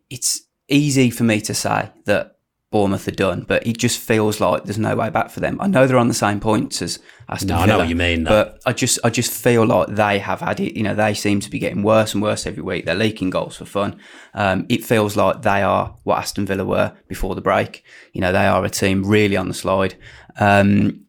it's 0.09 0.41
easy 0.69 1.11
for 1.11 1.25
me 1.25 1.43
to 1.43 1.53
say 1.53 1.91
that 2.07 2.38
Bournemouth 2.71 3.09
are 3.09 3.13
done, 3.13 3.47
but 3.49 3.67
it 3.67 3.79
just 3.79 3.99
feels 3.99 4.41
like 4.41 4.65
there's 4.65 4.79
no 4.79 4.95
way 4.95 5.09
back 5.09 5.31
for 5.31 5.41
them. 5.41 5.59
I 5.59 5.67
know 5.69 5.87
they're 5.87 5.97
on 5.97 6.09
the 6.09 6.15
same 6.15 6.39
points 6.39 6.83
as 6.83 6.99
Aston 7.27 7.49
no, 7.49 7.55
Villa. 7.55 7.63
I 7.63 7.67
know 7.67 7.79
what 7.79 7.89
you 7.89 7.97
mean, 7.97 8.25
though. 8.25 8.45
but 8.45 8.61
I 8.67 8.75
just 8.75 8.99
I 9.03 9.09
just 9.09 9.33
feel 9.33 9.65
like 9.65 9.89
they 9.89 10.19
have 10.19 10.41
had 10.41 10.61
it. 10.61 10.77
You 10.77 10.83
know, 10.83 10.95
they 10.95 11.15
seem 11.15 11.41
to 11.41 11.49
be 11.51 11.59
getting 11.59 11.83
worse 11.83 12.13
and 12.13 12.23
worse 12.23 12.47
every 12.47 12.63
week. 12.63 12.85
They're 12.85 12.95
leaking 12.95 13.31
goals 13.31 13.57
for 13.57 13.65
fun. 13.65 13.99
Um, 14.35 14.67
it 14.69 14.85
feels 14.85 15.17
like 15.17 15.41
they 15.41 15.63
are 15.63 15.97
what 16.05 16.19
Aston 16.19 16.45
Villa 16.45 16.67
were 16.67 16.95
before 17.09 17.35
the 17.35 17.41
break. 17.41 17.85
You 18.13 18.21
know, 18.21 18.33
they 18.33 18.47
are 18.47 18.63
a 18.63 18.71
team 18.71 19.03
really 19.03 19.39
on 19.39 19.49
the 19.49 19.55
slide, 19.55 19.95
um, 20.39 21.07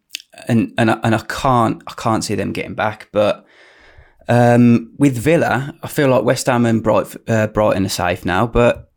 and 0.48 0.72
and 0.78 0.90
and 0.90 1.14
I 1.14 1.22
can't 1.28 1.82
I 1.86 1.92
can't 1.92 2.24
see 2.24 2.34
them 2.34 2.52
getting 2.52 2.74
back, 2.74 3.08
but. 3.12 3.46
Um, 4.28 4.92
with 4.96 5.18
Villa, 5.18 5.74
I 5.82 5.88
feel 5.88 6.08
like 6.08 6.22
West 6.22 6.46
Ham 6.46 6.64
and 6.64 6.84
Bright, 6.84 7.16
uh, 7.26 7.48
Brighton 7.48 7.84
are 7.84 7.88
safe 7.88 8.24
now, 8.24 8.46
but 8.46 8.89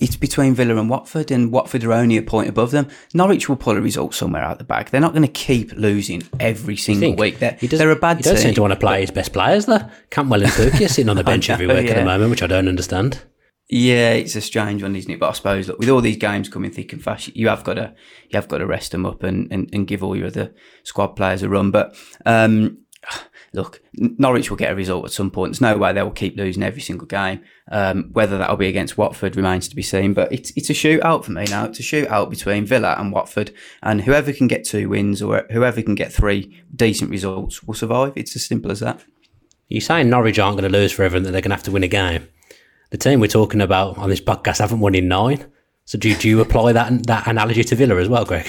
it's 0.00 0.16
between 0.16 0.54
Villa 0.54 0.76
and 0.76 0.88
Watford, 0.88 1.30
and 1.30 1.52
Watford 1.52 1.84
are 1.84 1.92
only 1.92 2.16
a 2.16 2.22
point 2.22 2.48
above 2.48 2.70
them. 2.70 2.88
Norwich 3.14 3.48
will 3.48 3.56
pull 3.56 3.76
a 3.76 3.80
result 3.80 4.14
somewhere 4.14 4.42
out 4.42 4.58
the 4.58 4.64
back. 4.64 4.90
They're 4.90 5.00
not 5.00 5.12
going 5.12 5.22
to 5.22 5.28
keep 5.28 5.72
losing 5.72 6.22
every 6.38 6.76
single 6.76 7.14
week. 7.14 7.38
They're, 7.38 7.56
they're 7.60 7.90
a 7.90 7.96
bad 7.96 8.18
he 8.18 8.22
does 8.22 8.34
team. 8.34 8.48
seem 8.48 8.54
to 8.54 8.60
want 8.62 8.72
to 8.72 8.80
play 8.80 9.00
his 9.00 9.10
best 9.10 9.32
players, 9.32 9.66
though. 9.66 9.88
Campbell 10.10 10.42
and 10.42 10.52
Pukki 10.52 10.84
are 10.84 10.88
sitting 10.88 11.08
on 11.08 11.16
the 11.16 11.24
bench 11.30 11.48
know, 11.48 11.54
every 11.54 11.66
week 11.66 11.86
yeah. 11.86 11.92
at 11.92 11.96
the 11.96 12.04
moment, 12.04 12.30
which 12.30 12.42
I 12.42 12.46
don't 12.46 12.68
understand. 12.68 13.22
Yeah, 13.72 14.10
it's 14.14 14.34
a 14.34 14.40
strange 14.40 14.82
one, 14.82 14.96
isn't 14.96 15.10
it? 15.10 15.20
But 15.20 15.30
I 15.30 15.32
suppose 15.32 15.68
look, 15.68 15.78
with 15.78 15.88
all 15.88 16.00
these 16.00 16.16
games 16.16 16.48
coming 16.48 16.72
thick 16.72 16.92
and 16.92 17.02
fast, 17.02 17.34
you 17.36 17.48
have 17.48 17.62
got 17.62 17.74
to 17.74 17.94
you 18.28 18.36
have 18.36 18.48
got 18.48 18.58
to 18.58 18.66
rest 18.66 18.90
them 18.90 19.06
up 19.06 19.22
and, 19.22 19.50
and, 19.52 19.70
and 19.72 19.86
give 19.86 20.02
all 20.02 20.16
your 20.16 20.26
other 20.26 20.52
squad 20.82 21.08
players 21.08 21.44
a 21.44 21.48
run. 21.48 21.70
But 21.70 21.94
um, 22.26 22.78
look, 23.52 23.80
Norwich 23.94 24.50
will 24.50 24.56
get 24.56 24.72
a 24.72 24.76
result 24.76 25.04
at 25.04 25.12
some 25.12 25.30
point. 25.30 25.52
There's 25.52 25.60
no 25.60 25.76
way 25.76 25.92
they 25.92 26.02
will 26.02 26.10
keep 26.10 26.36
losing 26.36 26.64
every 26.64 26.82
single 26.82 27.06
game. 27.06 27.42
Um, 27.72 28.10
whether 28.12 28.36
that'll 28.36 28.56
be 28.56 28.66
against 28.66 28.98
Watford 28.98 29.36
remains 29.36 29.68
to 29.68 29.76
be 29.76 29.82
seen. 29.82 30.12
But 30.12 30.32
it's 30.32 30.52
it's 30.56 30.70
a 30.70 30.72
shootout 30.72 31.24
for 31.24 31.30
me 31.30 31.44
now. 31.44 31.66
It's 31.66 31.78
a 31.78 31.82
shootout 31.82 32.28
between 32.28 32.66
Villa 32.66 32.96
and 32.98 33.12
Watford, 33.12 33.52
and 33.82 34.02
whoever 34.02 34.32
can 34.32 34.48
get 34.48 34.64
two 34.64 34.88
wins 34.88 35.22
or 35.22 35.46
whoever 35.50 35.80
can 35.80 35.94
get 35.94 36.12
three 36.12 36.62
decent 36.74 37.10
results 37.10 37.62
will 37.62 37.74
survive. 37.74 38.12
It's 38.16 38.34
as 38.34 38.44
simple 38.44 38.72
as 38.72 38.80
that. 38.80 39.04
You're 39.68 39.80
saying 39.80 40.10
Norwich 40.10 40.38
aren't 40.40 40.58
going 40.58 40.70
to 40.70 40.78
lose 40.78 40.90
forever 40.90 41.16
and 41.16 41.24
that 41.24 41.30
they're 41.30 41.40
going 41.40 41.50
to 41.50 41.56
have 41.56 41.62
to 41.64 41.70
win 41.70 41.84
a 41.84 41.88
game. 41.88 42.28
the 42.90 42.98
team 42.98 43.20
we're 43.20 43.28
talking 43.28 43.60
about 43.60 43.96
on 43.98 44.10
this 44.10 44.20
podcast 44.20 44.58
haven't 44.58 44.80
won 44.80 44.96
in 44.96 45.06
nine. 45.06 45.46
So 45.84 45.96
do, 45.96 46.14
do 46.16 46.28
you 46.28 46.40
apply 46.40 46.72
that 46.72 47.06
that 47.06 47.26
analogy 47.28 47.64
to 47.64 47.76
Villa 47.76 47.96
as 47.96 48.08
well, 48.08 48.24
Greg? 48.24 48.48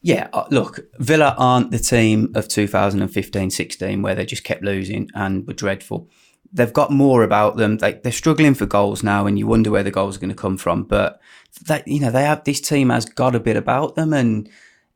Yeah, 0.00 0.28
uh, 0.32 0.46
look, 0.50 0.80
Villa 0.98 1.34
aren't 1.38 1.70
the 1.70 1.78
team 1.78 2.32
of 2.34 2.48
2015-16 2.48 4.02
where 4.02 4.16
they 4.16 4.26
just 4.26 4.42
kept 4.42 4.62
losing 4.62 5.08
and 5.14 5.46
were 5.46 5.52
dreadful. 5.52 6.08
They've 6.52 6.72
got 6.72 6.90
more 6.90 7.22
about 7.22 7.56
them. 7.56 7.78
They, 7.78 7.94
they're 7.94 8.12
struggling 8.12 8.54
for 8.54 8.66
goals 8.66 9.02
now, 9.02 9.26
and 9.26 9.38
you 9.38 9.46
wonder 9.46 9.70
where 9.70 9.82
the 9.82 9.90
goals 9.90 10.16
are 10.16 10.20
going 10.20 10.30
to 10.30 10.36
come 10.36 10.58
from. 10.58 10.84
But 10.84 11.20
that 11.66 11.86
you 11.88 12.00
know, 12.00 12.10
they 12.10 12.24
have 12.24 12.44
this 12.44 12.60
team 12.60 12.90
has 12.90 13.04
got 13.04 13.34
a 13.34 13.40
bit 13.40 13.56
about 13.56 13.94
them, 13.94 14.12
and 14.12 14.48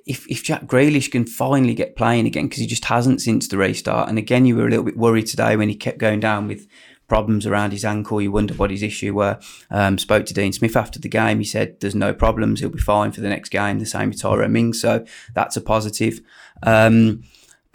if, 0.06 0.26
if 0.30 0.44
Jack 0.44 0.66
Grealish 0.66 1.10
can 1.10 1.26
finally 1.26 1.74
get 1.74 1.96
playing 1.96 2.26
again, 2.26 2.46
because 2.46 2.60
he 2.60 2.66
just 2.66 2.84
hasn't 2.84 3.20
since 3.20 3.48
the 3.48 3.56
restart, 3.56 4.08
and 4.08 4.18
again, 4.18 4.46
you 4.46 4.56
were 4.56 4.66
a 4.66 4.70
little 4.70 4.84
bit 4.84 4.96
worried 4.96 5.26
today 5.26 5.56
when 5.56 5.68
he 5.68 5.74
kept 5.74 5.98
going 5.98 6.20
down 6.20 6.46
with 6.46 6.68
problems 7.08 7.46
around 7.46 7.72
his 7.72 7.84
ankle. 7.84 8.20
You 8.20 8.32
wonder 8.32 8.54
what 8.54 8.70
his 8.70 8.82
issue 8.82 9.14
were. 9.14 9.38
Um, 9.70 9.98
spoke 9.98 10.26
to 10.26 10.34
Dean 10.34 10.52
Smith 10.52 10.76
after 10.76 10.98
the 10.98 11.08
game. 11.08 11.38
He 11.38 11.44
said 11.44 11.80
there's 11.80 11.94
no 11.94 12.12
problems. 12.12 12.60
He'll 12.60 12.68
be 12.68 12.78
fine 12.78 13.12
for 13.12 13.20
the 13.20 13.28
next 13.28 13.50
game. 13.50 13.78
The 13.78 13.86
same 13.86 14.10
with 14.10 14.20
Tyrone 14.20 14.52
Ming. 14.52 14.72
So 14.72 15.04
that's 15.34 15.56
a 15.56 15.60
positive. 15.60 16.20
Um, 16.62 17.22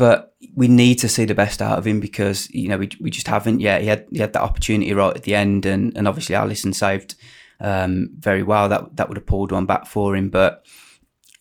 but 0.01 0.33
we 0.55 0.67
need 0.67 0.95
to 0.95 1.07
see 1.07 1.25
the 1.25 1.35
best 1.35 1.61
out 1.61 1.77
of 1.77 1.85
him 1.85 1.99
because 1.99 2.49
you 2.49 2.67
know 2.67 2.77
we, 2.79 2.89
we 2.99 3.11
just 3.11 3.27
haven't 3.27 3.59
yet. 3.59 3.81
He 3.81 3.87
had 3.87 4.07
he 4.09 4.17
had 4.17 4.33
that 4.33 4.41
opportunity 4.41 4.91
right 4.95 5.15
at 5.15 5.21
the 5.21 5.35
end, 5.35 5.63
and 5.63 5.95
and 5.95 6.07
obviously 6.07 6.33
Alisson 6.33 6.73
saved 6.73 7.13
um, 7.59 8.09
very 8.17 8.41
well. 8.41 8.67
That 8.67 8.95
that 8.95 9.09
would 9.09 9.17
have 9.17 9.27
pulled 9.27 9.51
one 9.51 9.67
back 9.67 9.85
for 9.85 10.15
him, 10.15 10.29
but. 10.29 10.65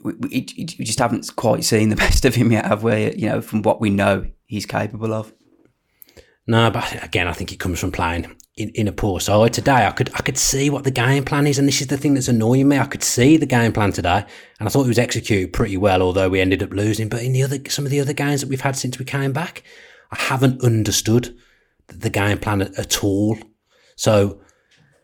We, 0.03 0.15
we, 0.15 0.47
we 0.79 0.87
just 0.87 0.99
haven't 0.99 1.31
quite 1.37 1.63
seen 1.63 1.91
the 1.91 1.97
best 2.07 2.25
of 2.25 2.35
him 2.35 2.53
yet, 2.53 2.65
have 2.65 2.83
we? 2.83 3.15
You 3.17 3.29
know, 3.29 3.43
from 3.43 3.61
what 3.61 3.83
we 3.83 3.91
know 3.91 4.25
he's 4.47 4.65
capable 4.65 5.13
of. 5.13 5.31
No, 6.47 6.71
but 6.71 7.05
again, 7.05 7.29
I 7.29 7.35
think 7.35 7.53
it 7.53 7.61
comes 7.61 7.79
from 7.79 7.93
playing 7.93 8.35
in, 8.61 8.69
in 8.71 8.89
a 8.89 8.93
poor 8.93 9.21
side 9.21 9.53
today. 9.53 9.87
I 9.87 9.91
could 9.91 10.11
I 10.15 10.19
could 10.19 10.39
see 10.39 10.71
what 10.71 10.85
the 10.85 10.91
game 10.91 11.25
plan 11.25 11.47
is, 11.47 11.59
and 11.59 11.67
this 11.67 11.81
is 11.81 11.87
the 11.87 11.97
thing 11.97 12.15
that's 12.15 12.29
annoying 12.29 12.69
me. 12.69 12.79
I 12.79 12.87
could 12.87 13.03
see 13.03 13.37
the 13.37 13.47
game 13.47 13.73
plan 13.73 13.93
today, 13.93 14.25
and 14.59 14.69
I 14.69 14.71
thought 14.71 14.85
it 14.85 14.89
was 14.89 14.99
executed 14.99 15.53
pretty 15.53 15.77
well, 15.77 16.03
although 16.03 16.29
we 16.29 16.41
ended 16.41 16.63
up 16.63 16.71
losing. 16.71 17.09
But 17.09 17.23
in 17.23 17.33
the 17.33 17.43
other 17.43 17.59
some 17.69 17.85
of 17.85 17.91
the 17.91 18.01
other 18.01 18.13
games 18.13 18.43
that 18.43 18.51
we've 18.51 18.61
had 18.61 18.77
since 18.77 18.99
we 18.99 19.05
came 19.05 19.33
back, 19.33 19.63
I 20.11 20.17
haven't 20.17 20.63
understood 20.63 21.35
the 21.89 22.11
game 22.11 22.39
plan 22.39 22.63
at, 22.63 22.79
at 22.79 23.03
all. 23.03 23.39
So 23.97 24.41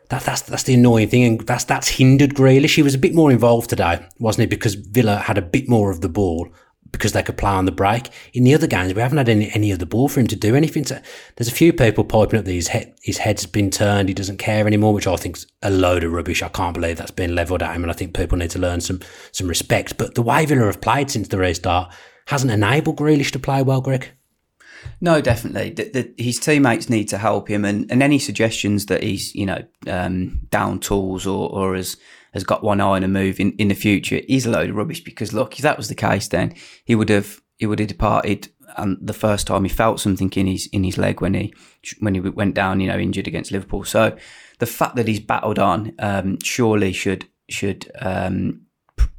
that, 0.09 0.23
that's 0.23 0.41
that's 0.43 0.63
the 0.63 0.75
annoying 0.75 1.09
thing, 1.09 1.23
and 1.23 1.41
that's 1.41 1.63
that's 1.63 1.87
hindered 1.89 2.35
Grealish. 2.35 2.75
He 2.75 2.83
was 2.83 2.95
a 2.95 2.99
bit 2.99 3.15
more 3.15 3.31
involved 3.31 3.69
today, 3.69 4.05
wasn't 4.19 4.41
he? 4.41 4.55
Because 4.55 4.75
Villa 4.75 5.17
had 5.17 5.37
a 5.37 5.41
bit 5.41 5.67
more 5.67 5.91
of 5.91 6.01
the 6.01 6.09
ball, 6.09 6.47
because 6.91 7.13
they 7.13 7.23
could 7.23 7.37
play 7.37 7.51
on 7.51 7.65
the 7.65 7.71
break. 7.71 8.09
In 8.33 8.43
the 8.43 8.53
other 8.53 8.67
games, 8.67 8.93
we 8.93 9.01
haven't 9.01 9.17
had 9.17 9.29
any, 9.29 9.51
any 9.53 9.71
of 9.71 9.79
the 9.79 9.85
ball 9.85 10.07
for 10.07 10.19
him 10.19 10.27
to 10.27 10.35
do 10.35 10.55
anything. 10.55 10.85
So 10.85 10.99
there's 11.35 11.47
a 11.47 11.53
few 11.53 11.73
people 11.73 12.03
piping 12.03 12.39
up 12.39 12.45
that 12.45 12.51
his, 12.51 12.69
head, 12.69 12.93
his 13.01 13.17
head's 13.17 13.45
been 13.45 13.69
turned, 13.69 14.09
he 14.09 14.13
doesn't 14.15 14.37
care 14.37 14.67
anymore, 14.67 14.93
which 14.93 15.07
I 15.07 15.15
think's 15.15 15.45
a 15.61 15.69
load 15.69 16.03
of 16.03 16.11
rubbish. 16.11 16.43
I 16.43 16.49
can't 16.49 16.73
believe 16.73 16.97
that's 16.97 17.11
been 17.11 17.35
levelled 17.35 17.63
at 17.63 17.75
him, 17.75 17.83
and 17.83 17.91
I 17.91 17.95
think 17.95 18.15
people 18.15 18.37
need 18.37 18.51
to 18.51 18.59
learn 18.59 18.81
some 18.81 19.01
some 19.31 19.47
respect. 19.47 19.97
But 19.97 20.15
the 20.15 20.21
way 20.21 20.45
Villa 20.45 20.65
have 20.65 20.81
played 20.81 21.11
since 21.11 21.27
the 21.27 21.37
restart 21.37 21.93
hasn't 22.27 22.51
enabled 22.51 22.97
Grealish 22.97 23.31
to 23.31 23.39
play 23.39 23.61
well, 23.61 23.81
Greg. 23.81 24.09
No, 24.99 25.21
definitely. 25.21 25.71
The, 25.71 25.89
the, 25.89 26.23
his 26.23 26.39
teammates 26.39 26.89
need 26.89 27.07
to 27.09 27.17
help 27.17 27.49
him, 27.49 27.65
and, 27.65 27.89
and 27.91 28.01
any 28.01 28.19
suggestions 28.19 28.87
that 28.87 29.03
he's 29.03 29.33
you 29.35 29.45
know 29.45 29.63
um, 29.87 30.41
down 30.49 30.79
tools 30.79 31.27
or 31.27 31.49
or 31.49 31.75
has 31.75 31.97
has 32.33 32.43
got 32.43 32.63
one 32.63 32.81
eye 32.81 32.97
on 32.97 33.03
a 33.03 33.07
move 33.07 33.39
in, 33.39 33.51
in 33.53 33.67
the 33.67 33.75
future 33.75 34.21
is 34.27 34.45
a 34.45 34.51
load 34.51 34.69
of 34.69 34.75
rubbish. 34.75 35.03
Because 35.03 35.33
look, 35.33 35.55
if 35.55 35.63
that 35.63 35.77
was 35.77 35.87
the 35.87 35.95
case, 35.95 36.27
then 36.27 36.53
he 36.85 36.95
would 36.95 37.09
have 37.09 37.41
he 37.57 37.65
would 37.65 37.79
have 37.79 37.87
departed. 37.87 38.49
And 38.75 38.97
the 39.01 39.13
first 39.13 39.47
time 39.47 39.63
he 39.63 39.69
felt 39.69 39.99
something 39.99 40.31
in 40.35 40.47
his 40.47 40.67
in 40.67 40.83
his 40.83 40.97
leg 40.97 41.21
when 41.21 41.33
he 41.33 41.53
when 41.99 42.13
he 42.13 42.19
went 42.19 42.53
down, 42.53 42.79
you 42.79 42.87
know, 42.87 42.97
injured 42.97 43.27
against 43.27 43.51
Liverpool. 43.51 43.83
So 43.83 44.17
the 44.59 44.65
fact 44.65 44.95
that 44.95 45.07
he's 45.07 45.19
battled 45.19 45.59
on 45.59 45.93
um, 45.99 46.39
surely 46.43 46.93
should 46.93 47.27
should 47.49 47.91
um, 47.99 48.66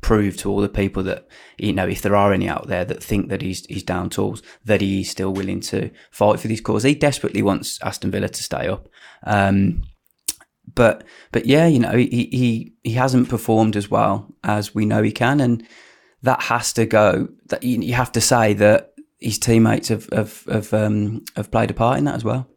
prove 0.09 0.39
to 0.39 0.51
all 0.51 0.63
the 0.63 0.71
people 0.71 1.03
that 1.03 1.29
you 1.59 1.71
know 1.71 1.87
if 1.87 2.01
there 2.01 2.17
are 2.17 2.33
any 2.33 2.49
out 2.49 2.67
there 2.67 2.83
that 2.83 3.03
think 3.03 3.29
that 3.29 3.43
he's 3.43 3.67
he's 3.67 3.83
down 3.83 4.09
tools 4.09 4.43
that 4.65 4.81
he's 4.81 5.11
still 5.11 5.35
willing 5.35 5.61
to 5.61 5.91
fight 6.11 6.41
for 6.41 6.49
these 6.49 6.63
cause. 6.63 6.83
He 6.83 6.95
desperately 6.95 7.43
wants 7.43 7.79
Aston 7.83 8.11
Villa 8.11 8.31
to 8.31 8.43
stay 8.43 8.69
up. 8.69 8.89
Um, 9.25 9.83
but 10.75 11.05
but 11.31 11.45
yeah, 11.45 11.67
you 11.67 11.79
know, 11.79 11.93
he, 11.93 12.07
he 12.33 12.73
he 12.83 12.93
hasn't 12.93 13.29
performed 13.29 13.77
as 13.77 13.91
well 13.91 14.35
as 14.43 14.75
we 14.75 14.87
know 14.87 15.03
he 15.03 15.13
can, 15.13 15.41
and 15.41 15.63
that 16.23 16.41
has 16.45 16.73
to 16.73 16.87
go. 16.87 17.29
That 17.49 17.63
you, 17.63 17.79
you 17.83 17.93
have 17.93 18.13
to 18.13 18.23
say 18.23 18.55
that 18.55 18.95
his 19.19 19.39
teammates 19.39 19.89
have 19.89 20.09
have 20.11 20.43
have, 20.45 20.73
um, 20.73 21.23
have 21.37 21.51
played 21.51 21.71
a 21.71 21.75
part 21.75 21.99
in 21.99 22.05
that 22.05 22.15
as 22.15 22.25
well. 22.25 22.49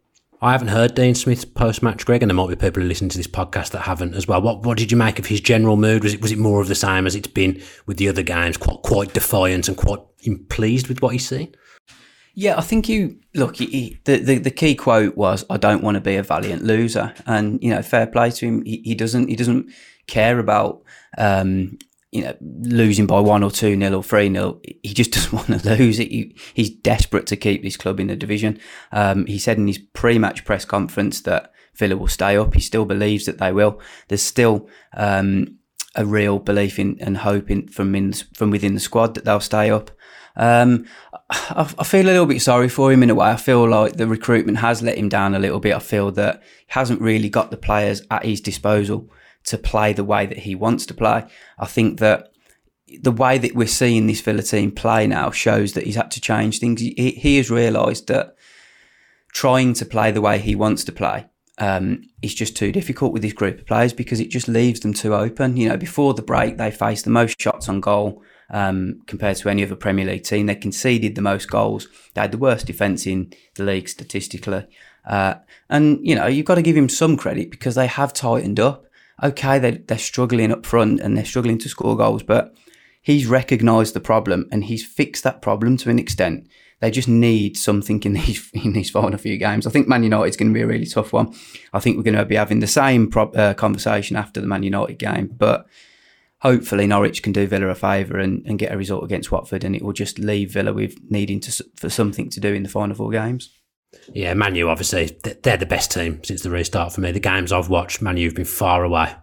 I 0.42 0.50
haven't 0.50 0.68
heard 0.68 0.96
Dean 0.96 1.14
Smith's 1.14 1.44
post 1.44 1.84
match, 1.84 2.04
Greg, 2.04 2.20
and 2.20 2.28
there 2.28 2.34
might 2.34 2.48
be 2.48 2.56
people 2.56 2.82
who 2.82 2.88
listen 2.88 3.08
to 3.08 3.16
this 3.16 3.28
podcast 3.28 3.70
that 3.70 3.82
haven't 3.82 4.16
as 4.16 4.26
well. 4.26 4.42
What 4.42 4.64
what 4.64 4.76
did 4.76 4.90
you 4.90 4.96
make 4.96 5.20
of 5.20 5.26
his 5.26 5.40
general 5.40 5.76
mood? 5.76 6.02
Was 6.02 6.14
it 6.14 6.20
was 6.20 6.32
it 6.32 6.38
more 6.38 6.60
of 6.60 6.66
the 6.66 6.74
same 6.74 7.06
as 7.06 7.14
it's 7.14 7.28
been 7.28 7.62
with 7.86 7.96
the 7.96 8.08
other 8.08 8.24
games? 8.24 8.56
Quite 8.56 8.82
quite 8.82 9.14
defiant 9.14 9.68
and 9.68 9.76
quite 9.76 10.00
pleased 10.48 10.88
with 10.88 11.00
what 11.00 11.12
he's 11.12 11.28
seen. 11.28 11.54
Yeah, 12.34 12.58
I 12.58 12.62
think 12.62 12.88
you 12.88 13.20
look. 13.34 13.56
He, 13.56 14.00
the, 14.04 14.16
the 14.16 14.38
the 14.38 14.50
key 14.50 14.74
quote 14.74 15.16
was, 15.16 15.44
"I 15.48 15.58
don't 15.58 15.84
want 15.84 15.94
to 15.94 16.00
be 16.00 16.16
a 16.16 16.24
valiant 16.24 16.64
loser," 16.64 17.14
and 17.24 17.62
you 17.62 17.70
know, 17.70 17.80
fair 17.80 18.08
play 18.08 18.32
to 18.32 18.46
him. 18.46 18.64
He, 18.64 18.82
he 18.84 18.94
doesn't 18.96 19.28
he 19.28 19.36
doesn't 19.36 19.70
care 20.08 20.40
about 20.40 20.82
um, 21.18 21.78
you 22.12 22.22
know 22.22 22.36
losing 22.40 23.06
by 23.06 23.18
one 23.18 23.42
or 23.42 23.50
two 23.50 23.74
nil 23.74 23.94
or 23.94 24.02
three 24.02 24.28
nil. 24.28 24.60
He 24.82 24.94
just 24.94 25.10
doesn't 25.12 25.32
want 25.32 25.62
to 25.62 25.76
lose. 25.76 25.96
He, 25.96 26.36
he's 26.54 26.70
desperate 26.70 27.26
to 27.28 27.36
keep 27.36 27.62
this 27.62 27.76
club 27.76 27.98
in 27.98 28.06
the 28.06 28.16
division. 28.16 28.60
Um, 28.92 29.26
he 29.26 29.38
said 29.38 29.58
in 29.58 29.66
his 29.66 29.78
pre-match 29.78 30.44
press 30.44 30.64
conference 30.64 31.22
that 31.22 31.52
Villa 31.74 31.96
will 31.96 32.08
stay 32.08 32.36
up. 32.36 32.54
He 32.54 32.60
still 32.60 32.84
believes 32.84 33.24
that 33.24 33.38
they 33.38 33.50
will. 33.50 33.80
There's 34.08 34.22
still 34.22 34.68
um, 34.94 35.58
a 35.96 36.04
real 36.04 36.38
belief 36.38 36.78
in 36.78 36.98
and 37.00 37.16
hope 37.16 37.50
in, 37.50 37.68
from 37.68 37.94
in, 37.94 38.12
from 38.12 38.50
within 38.50 38.74
the 38.74 38.80
squad 38.80 39.14
that 39.14 39.24
they'll 39.24 39.40
stay 39.40 39.70
up. 39.70 39.90
Um, 40.36 40.86
I, 41.30 41.74
I, 41.78 41.84
feel 41.84 42.06
a 42.06 42.08
little 42.08 42.26
bit 42.26 42.40
sorry 42.40 42.68
for 42.68 42.90
him 42.92 43.02
in 43.02 43.10
a 43.10 43.14
way. 43.14 43.28
I 43.28 43.36
feel 43.36 43.68
like 43.68 43.94
the 43.94 44.06
recruitment 44.06 44.58
has 44.58 44.82
let 44.82 44.96
him 44.96 45.10
down 45.10 45.34
a 45.34 45.38
little 45.38 45.60
bit. 45.60 45.74
I 45.74 45.78
feel 45.78 46.10
that 46.12 46.42
he 46.42 46.66
hasn't 46.68 47.00
really 47.00 47.28
got 47.28 47.50
the 47.50 47.58
players 47.58 48.02
at 48.10 48.24
his 48.24 48.40
disposal 48.40 49.10
to 49.44 49.58
play 49.58 49.92
the 49.92 50.04
way 50.04 50.26
that 50.26 50.38
he 50.38 50.54
wants 50.54 50.86
to 50.86 50.94
play. 50.94 51.24
I 51.58 51.66
think 51.66 51.98
that 52.00 52.32
the 53.00 53.12
way 53.12 53.38
that 53.38 53.54
we're 53.54 53.66
seeing 53.66 54.06
this 54.06 54.20
Villa 54.20 54.42
team 54.42 54.70
play 54.70 55.06
now 55.06 55.30
shows 55.30 55.72
that 55.72 55.84
he's 55.84 55.96
had 55.96 56.10
to 56.12 56.20
change 56.20 56.58
things. 56.58 56.80
He, 56.80 56.92
he 57.12 57.36
has 57.36 57.50
realised 57.50 58.08
that 58.08 58.36
trying 59.32 59.72
to 59.74 59.86
play 59.86 60.10
the 60.10 60.20
way 60.20 60.38
he 60.38 60.54
wants 60.54 60.84
to 60.84 60.92
play 60.92 61.26
um, 61.58 62.02
is 62.20 62.34
just 62.34 62.56
too 62.56 62.72
difficult 62.72 63.12
with 63.12 63.22
this 63.22 63.32
group 63.32 63.60
of 63.60 63.66
players 63.66 63.92
because 63.92 64.20
it 64.20 64.30
just 64.30 64.48
leaves 64.48 64.80
them 64.80 64.92
too 64.92 65.14
open. 65.14 65.56
You 65.56 65.68
know, 65.68 65.76
before 65.76 66.14
the 66.14 66.22
break, 66.22 66.58
they 66.58 66.70
faced 66.70 67.04
the 67.04 67.10
most 67.10 67.40
shots 67.40 67.68
on 67.68 67.80
goal 67.80 68.22
um, 68.50 69.00
compared 69.06 69.36
to 69.38 69.48
any 69.48 69.64
other 69.64 69.76
Premier 69.76 70.04
League 70.04 70.24
team. 70.24 70.46
They 70.46 70.54
conceded 70.54 71.14
the 71.14 71.22
most 71.22 71.50
goals. 71.50 71.88
They 72.14 72.20
had 72.20 72.32
the 72.32 72.38
worst 72.38 72.66
defence 72.66 73.06
in 73.06 73.32
the 73.54 73.64
league 73.64 73.88
statistically. 73.88 74.66
Uh, 75.06 75.34
and, 75.68 75.98
you 76.06 76.14
know, 76.14 76.26
you've 76.26 76.46
got 76.46 76.56
to 76.56 76.62
give 76.62 76.76
him 76.76 76.88
some 76.88 77.16
credit 77.16 77.50
because 77.50 77.74
they 77.74 77.86
have 77.86 78.12
tightened 78.12 78.60
up. 78.60 78.84
Okay, 79.22 79.58
they, 79.58 79.72
they're 79.72 79.98
struggling 79.98 80.50
up 80.50 80.66
front 80.66 81.00
and 81.00 81.16
they're 81.16 81.24
struggling 81.24 81.58
to 81.58 81.68
score 81.68 81.96
goals, 81.96 82.22
but 82.22 82.54
he's 83.02 83.26
recognised 83.26 83.94
the 83.94 84.00
problem 84.00 84.48
and 84.50 84.64
he's 84.64 84.84
fixed 84.84 85.24
that 85.24 85.42
problem 85.42 85.76
to 85.78 85.90
an 85.90 85.98
extent. 85.98 86.48
They 86.80 86.90
just 86.90 87.08
need 87.08 87.56
something 87.56 88.02
in 88.02 88.12
these 88.14 88.50
in 88.52 88.72
these 88.72 88.90
final 88.90 89.18
few 89.18 89.36
games. 89.36 89.66
I 89.66 89.70
think 89.70 89.86
Man 89.86 90.02
United's 90.02 90.36
going 90.36 90.52
to 90.52 90.54
be 90.54 90.62
a 90.62 90.66
really 90.66 90.86
tough 90.86 91.12
one. 91.12 91.34
I 91.72 91.80
think 91.80 91.96
we're 91.96 92.02
going 92.02 92.16
to 92.16 92.24
be 92.24 92.36
having 92.36 92.60
the 92.60 92.66
same 92.66 93.08
pro- 93.08 93.30
uh, 93.32 93.54
conversation 93.54 94.16
after 94.16 94.40
the 94.40 94.48
Man 94.48 94.64
United 94.64 94.98
game, 94.98 95.28
but 95.28 95.66
hopefully 96.40 96.88
Norwich 96.88 97.22
can 97.22 97.32
do 97.32 97.46
Villa 97.46 97.68
a 97.68 97.74
favour 97.76 98.18
and, 98.18 98.44
and 98.46 98.58
get 98.58 98.72
a 98.72 98.76
result 98.76 99.04
against 99.04 99.30
Watford, 99.30 99.62
and 99.62 99.76
it 99.76 99.82
will 99.82 99.92
just 99.92 100.18
leave 100.18 100.52
Villa 100.52 100.72
with 100.72 100.98
needing 101.08 101.38
to 101.40 101.64
for 101.76 101.88
something 101.88 102.28
to 102.30 102.40
do 102.40 102.52
in 102.52 102.64
the 102.64 102.68
final 102.68 102.96
four 102.96 103.10
games. 103.10 103.50
Yeah, 104.12 104.34
Manu 104.34 104.68
obviously 104.68 105.18
they're 105.42 105.56
the 105.56 105.66
best 105.66 105.90
team 105.92 106.22
since 106.24 106.42
the 106.42 106.50
restart 106.50 106.92
for 106.92 107.00
me. 107.00 107.12
The 107.12 107.20
games 107.20 107.52
I've 107.52 107.68
watched, 107.68 108.02
Manu 108.02 108.24
have 108.24 108.34
been 108.34 108.44
far 108.44 108.84
away 108.84 109.14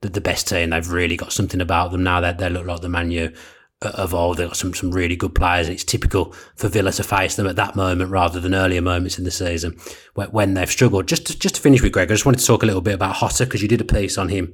the, 0.00 0.08
the 0.08 0.20
best 0.20 0.48
team. 0.48 0.70
They've 0.70 0.90
really 0.90 1.16
got 1.16 1.32
something 1.32 1.60
about 1.60 1.92
them 1.92 2.02
now. 2.02 2.20
That 2.20 2.38
they, 2.38 2.48
they 2.48 2.54
look 2.54 2.66
like 2.66 2.80
the 2.80 2.88
Manu 2.88 3.32
Uh, 3.80 3.90
of 3.90 4.12
old. 4.12 4.38
They've 4.38 4.48
got 4.48 4.56
some, 4.56 4.74
some 4.74 4.90
really 4.90 5.14
good 5.14 5.36
players. 5.36 5.68
It's 5.68 5.84
typical 5.84 6.34
for 6.56 6.66
Villa 6.66 6.90
to 6.90 7.04
face 7.04 7.36
them 7.36 7.46
at 7.46 7.54
that 7.54 7.76
moment 7.76 8.10
rather 8.10 8.40
than 8.40 8.52
earlier 8.52 8.82
moments 8.82 9.18
in 9.18 9.24
the 9.24 9.30
season 9.30 9.78
when, 10.14 10.26
when 10.30 10.54
they've 10.54 10.68
struggled. 10.68 11.06
Just 11.06 11.28
to, 11.28 11.38
just 11.38 11.54
to 11.54 11.60
finish 11.60 11.80
with 11.80 11.92
Greg, 11.92 12.10
I 12.10 12.14
just 12.14 12.26
wanted 12.26 12.40
to 12.40 12.46
talk 12.46 12.64
a 12.64 12.66
little 12.66 12.80
bit 12.80 12.94
about 12.94 13.14
Jota 13.14 13.44
because 13.44 13.62
you 13.62 13.68
did 13.68 13.80
a 13.80 13.84
piece 13.84 14.18
on 14.18 14.30
him 14.30 14.52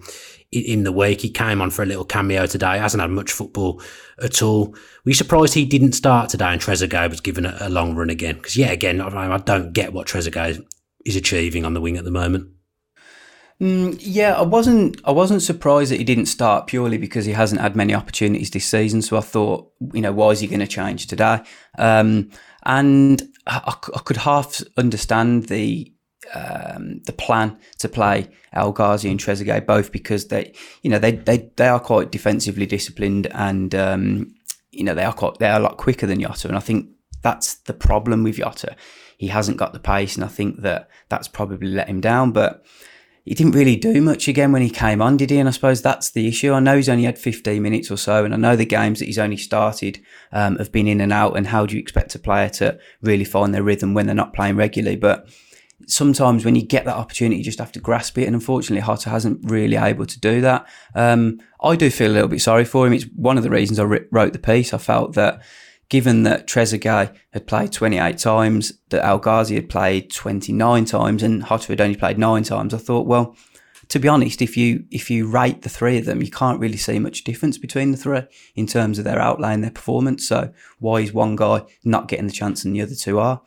in, 0.53 0.65
in, 0.65 0.85
the 0.85 0.93
week. 0.93 1.23
He 1.23 1.31
came 1.31 1.63
on 1.63 1.71
for 1.71 1.83
a 1.83 1.87
little 1.87 2.05
cameo 2.05 2.45
today. 2.45 2.77
Hasn't 2.77 3.01
had 3.01 3.09
much 3.09 3.33
football 3.33 3.81
at 4.23 4.43
all. 4.43 4.73
Were 4.73 4.79
you 5.07 5.15
surprised 5.15 5.55
he 5.55 5.65
didn't 5.65 5.93
start 5.93 6.29
today 6.29 6.53
and 6.53 6.61
Trezeguet 6.61 7.09
was 7.09 7.23
given 7.23 7.47
a, 7.47 7.57
a 7.61 7.71
long 7.71 7.95
run 7.95 8.11
again? 8.11 8.35
Because 8.35 8.59
yeah, 8.59 8.73
again, 8.73 9.01
I, 9.01 9.33
I 9.33 9.39
don't 9.39 9.73
get 9.73 9.95
what 9.95 10.07
Trezeguet 10.07 10.63
is 11.07 11.17
achieving 11.17 11.65
on 11.65 11.73
the 11.73 11.81
wing 11.81 11.97
at 11.97 12.05
the 12.05 12.11
moment. 12.11 12.54
Mm, 13.65 13.97
yeah, 13.99 14.35
I 14.35 14.43
wasn't. 14.43 15.01
I 15.07 15.11
wasn't 15.11 15.41
surprised 15.41 15.91
that 15.91 15.97
he 15.97 16.05
didn't 16.05 16.27
start 16.27 16.67
purely 16.67 16.99
because 16.99 17.25
he 17.25 17.33
hasn't 17.33 17.63
had 17.63 17.75
many 17.75 17.95
opportunities 17.95 18.51
this 18.51 18.67
season. 18.67 19.01
So 19.01 19.17
I 19.17 19.23
thought, 19.23 19.73
you 19.95 20.03
know, 20.03 20.13
why 20.13 20.33
is 20.33 20.41
he 20.41 20.47
going 20.47 20.61
to 20.61 20.67
change 20.67 21.07
today? 21.07 21.41
Um, 21.79 22.29
and 22.65 23.23
I, 23.47 23.75
I, 23.95 24.01
could 24.01 24.19
half 24.19 24.61
understand 24.77 25.47
the 25.47 25.91
um, 26.35 27.01
the 27.07 27.15
plan 27.15 27.57
to 27.79 27.89
play 27.89 28.29
El 28.53 28.73
Ghazi 28.73 29.11
and 29.11 29.19
Trezeguet 29.19 29.65
both 29.65 29.93
because 29.93 30.29
they, 30.29 30.53
you 30.83 30.91
know, 30.91 30.99
they 30.99 31.13
they, 31.13 31.51
they 31.57 31.69
are 31.69 31.81
quite 31.81 32.13
defensively 32.13 32.67
disciplined 32.67 33.29
and 33.29 33.75
um, 33.75 34.35
you 34.73 34.85
know 34.85 34.93
they 34.93 35.05
are 35.05 35.15
quite 35.15 35.39
they 35.39 35.49
are 35.49 35.59
a 35.59 35.63
lot 35.63 35.79
quicker 35.79 36.07
than 36.07 36.21
Jota, 36.21 36.49
and 36.49 36.57
I 36.59 36.61
think 36.61 36.91
that's 37.23 37.55
the 37.55 37.73
problem 37.73 38.25
with 38.25 38.37
Jota. 38.37 38.77
He 39.17 39.29
hasn't 39.29 39.57
got 39.57 39.73
the 39.73 39.81
pace, 39.81 40.17
and 40.17 40.25
I 40.25 40.29
think 40.29 40.61
that 40.61 40.91
that's 41.09 41.29
probably 41.29 41.69
let 41.69 41.89
him 41.89 42.03
down. 42.03 42.33
But 42.33 42.63
he 43.25 43.35
didn't 43.35 43.53
really 43.53 43.77
do 43.77 44.03
much 44.03 44.29
again 44.29 44.53
when 44.53 44.61
he 44.61 44.69
came 44.69 45.01
on, 45.01 45.17
did 45.17 45.31
he? 45.31 45.39
And 45.39 45.49
I 45.49 45.53
suppose 45.53 45.81
that's 45.81 46.11
the 46.11 46.29
issue. 46.29 46.53
I 46.53 46.61
know 46.61 46.77
he's 46.77 46.91
only 46.91 47.05
had 47.05 47.19
15 47.19 47.63
minutes 47.63 47.91
or 47.91 47.97
so, 47.97 48.25
and 48.25 48.35
I 48.35 48.37
know 48.37 48.55
the 48.55 48.67
games 48.67 48.99
that 48.99 49.07
he's 49.07 49.19
only 49.19 49.39
started 49.39 49.99
um, 50.31 50.57
have 50.57 50.71
been 50.71 50.87
in 50.87 51.01
and 51.01 51.13
out. 51.13 51.37
And 51.37 51.47
how 51.47 51.65
do 51.65 51.75
you 51.75 51.81
expect 51.81 52.15
a 52.15 52.19
player 52.19 52.51
to 52.51 52.79
really 53.01 53.25
find 53.25 53.55
their 53.55 53.63
rhythm 53.63 53.95
when 53.95 54.05
they're 54.05 54.15
not 54.15 54.35
playing 54.35 54.57
regularly? 54.57 54.97
But 54.97 55.27
sometimes 55.87 56.45
when 56.45 56.55
you 56.55 56.63
get 56.63 56.85
that 56.85 56.97
opportunity, 56.97 57.39
you 57.39 57.45
just 57.45 57.59
have 57.59 57.73
to 57.73 57.81
grasp 57.81 58.19
it. 58.19 58.27
And 58.27 58.35
unfortunately, 58.35 58.87
Jota 58.87 59.09
hasn't 59.09 59.41
really 59.51 59.77
able 59.77 60.05
to 60.05 60.21
do 60.21 60.43
that. 60.43 60.67
Um, 60.95 61.41
I 61.63 61.77
do 61.77 61.89
feel 61.91 62.11
a 62.11 62.13
little 62.13 62.29
bit 62.29 62.43
sorry 62.43 62.67
for 62.67 62.87
him. 62.87 62.93
It's 62.93 63.07
one 63.17 63.39
of 63.39 63.43
the 63.43 63.51
reasons 63.51 63.79
I 63.79 63.85
wrote 63.85 64.33
the 64.35 64.39
piece. 64.39 64.75
I 64.75 64.79
felt 64.79 65.15
that 65.15 65.41
given 65.89 66.23
that 66.25 66.47
Trezeguet 66.47 67.15
had 67.33 67.47
played 67.47 67.73
28 67.73 68.19
times, 68.19 68.73
that 68.91 69.05
El 69.05 69.19
Ghazi 69.19 69.55
had 69.55 69.69
played 69.69 70.13
29 70.13 70.85
times, 70.85 71.23
and 71.23 71.45
Jota 71.45 71.69
had 71.69 71.81
only 71.81 71.97
played 71.97 72.19
nine 72.19 72.43
times, 72.43 72.75
I 72.75 72.79
thought, 72.79 73.07
well, 73.07 73.37
to 73.89 73.99
be 73.99 74.09
honest, 74.09 74.41
if 74.41 74.57
you 74.57 74.85
if 74.91 75.11
you 75.11 75.27
rate 75.27 75.63
the 75.63 75.69
three 75.69 75.99
of 75.99 76.07
them, 76.07 76.23
you 76.23 76.31
can't 76.31 76.61
really 76.61 76.77
see 76.77 76.99
much 76.99 77.25
difference 77.25 77.59
between 77.59 77.91
the 77.91 77.97
three 77.97 78.23
in 78.55 78.67
terms 78.67 78.99
of 78.99 79.05
their 79.05 79.21
outlay 79.21 79.53
and 79.53 79.63
their 79.63 79.71
performance. 79.71 80.27
So 80.27 80.53
why 80.79 81.01
is 81.01 81.13
one 81.13 81.37
guy 81.37 81.63
not 81.85 82.09
getting 82.09 82.27
the 82.27 82.33
chance 82.33 82.65
and 82.65 82.75
the 82.75 82.83
other 82.83 82.95
two 82.95 83.19
are? 83.19 83.43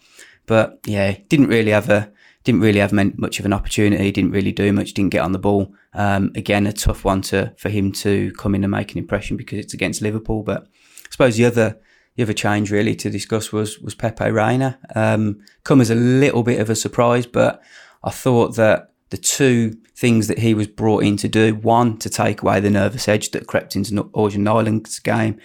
But 0.45 0.79
yeah, 0.85 1.17
didn't 1.27 1.47
really 1.47 1.71
have 1.71 1.89
a 1.89 2.11
didn't 2.43 2.61
really 2.61 2.79
have 2.79 2.93
much 2.93 3.39
of 3.39 3.45
an 3.45 3.51
opportunity. 3.51 4.09
Didn't 4.11 4.31
really 4.31 4.53
do 4.53 4.71
much. 4.71 4.93
Didn't 4.93 5.11
get 5.11 5.21
on 5.21 5.33
the 5.33 5.39
ball. 5.39 5.73
Um, 5.93 6.31
again, 6.35 6.65
a 6.65 6.71
tough 6.71 7.03
one 7.03 7.21
to 7.23 7.53
for 7.57 7.69
him 7.69 7.91
to 7.93 8.31
come 8.33 8.55
in 8.55 8.63
and 8.63 8.71
make 8.71 8.93
an 8.93 8.99
impression 8.99 9.35
because 9.35 9.59
it's 9.59 9.73
against 9.73 10.01
Liverpool. 10.01 10.43
But 10.43 10.63
I 10.63 11.11
suppose 11.11 11.35
the 11.35 11.45
other 11.45 11.77
the 12.17 12.23
other 12.23 12.33
change 12.33 12.71
really 12.71 12.95
to 12.95 13.09
discuss 13.09 13.53
was 13.53 13.79
was 13.79 13.95
Pepe 13.95 14.31
Reina. 14.31 14.79
Um, 14.95 15.39
come 15.63 15.79
as 15.79 15.91
a 15.91 15.95
little 15.95 16.43
bit 16.43 16.59
of 16.59 16.69
a 16.69 16.75
surprise, 16.75 17.27
but 17.27 17.61
I 18.03 18.09
thought 18.09 18.55
that 18.55 18.91
the 19.11 19.17
two 19.17 19.77
things 19.95 20.27
that 20.27 20.39
he 20.39 20.53
was 20.53 20.67
brought 20.67 21.03
in 21.03 21.15
to 21.17 21.27
do, 21.27 21.53
one 21.55 21.97
to 21.99 22.09
take 22.09 22.41
away 22.41 22.59
the 22.59 22.71
nervous 22.71 23.07
edge 23.07 23.29
that 23.31 23.47
crept 23.47 23.75
into 23.75 23.93
Orjan 23.93 24.39
Nyland's 24.39 24.99
game. 24.99 25.39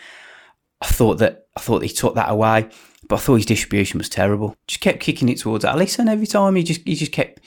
I 0.81 0.87
thought 0.87 1.19
that 1.19 1.47
I 1.57 1.61
thought 1.61 1.83
he 1.83 1.91
took 1.91 2.15
that 2.15 2.31
away, 2.31 2.71
but 3.07 3.17
I 3.17 3.19
thought 3.19 3.37
his 3.37 3.47
distribution 3.47 3.99
was 3.99 4.09
terrible. 4.09 4.57
Just 4.67 4.81
kept 4.81 5.01
kicking 5.01 5.29
it 5.29 5.39
towards 5.39 5.67
Alisson 5.67 6.11
every 6.11 6.27
time. 6.27 6.57
He 6.57 6.63
just 6.63 6.81
he 6.87 6.95
just 6.95 7.13
kept 7.13 7.41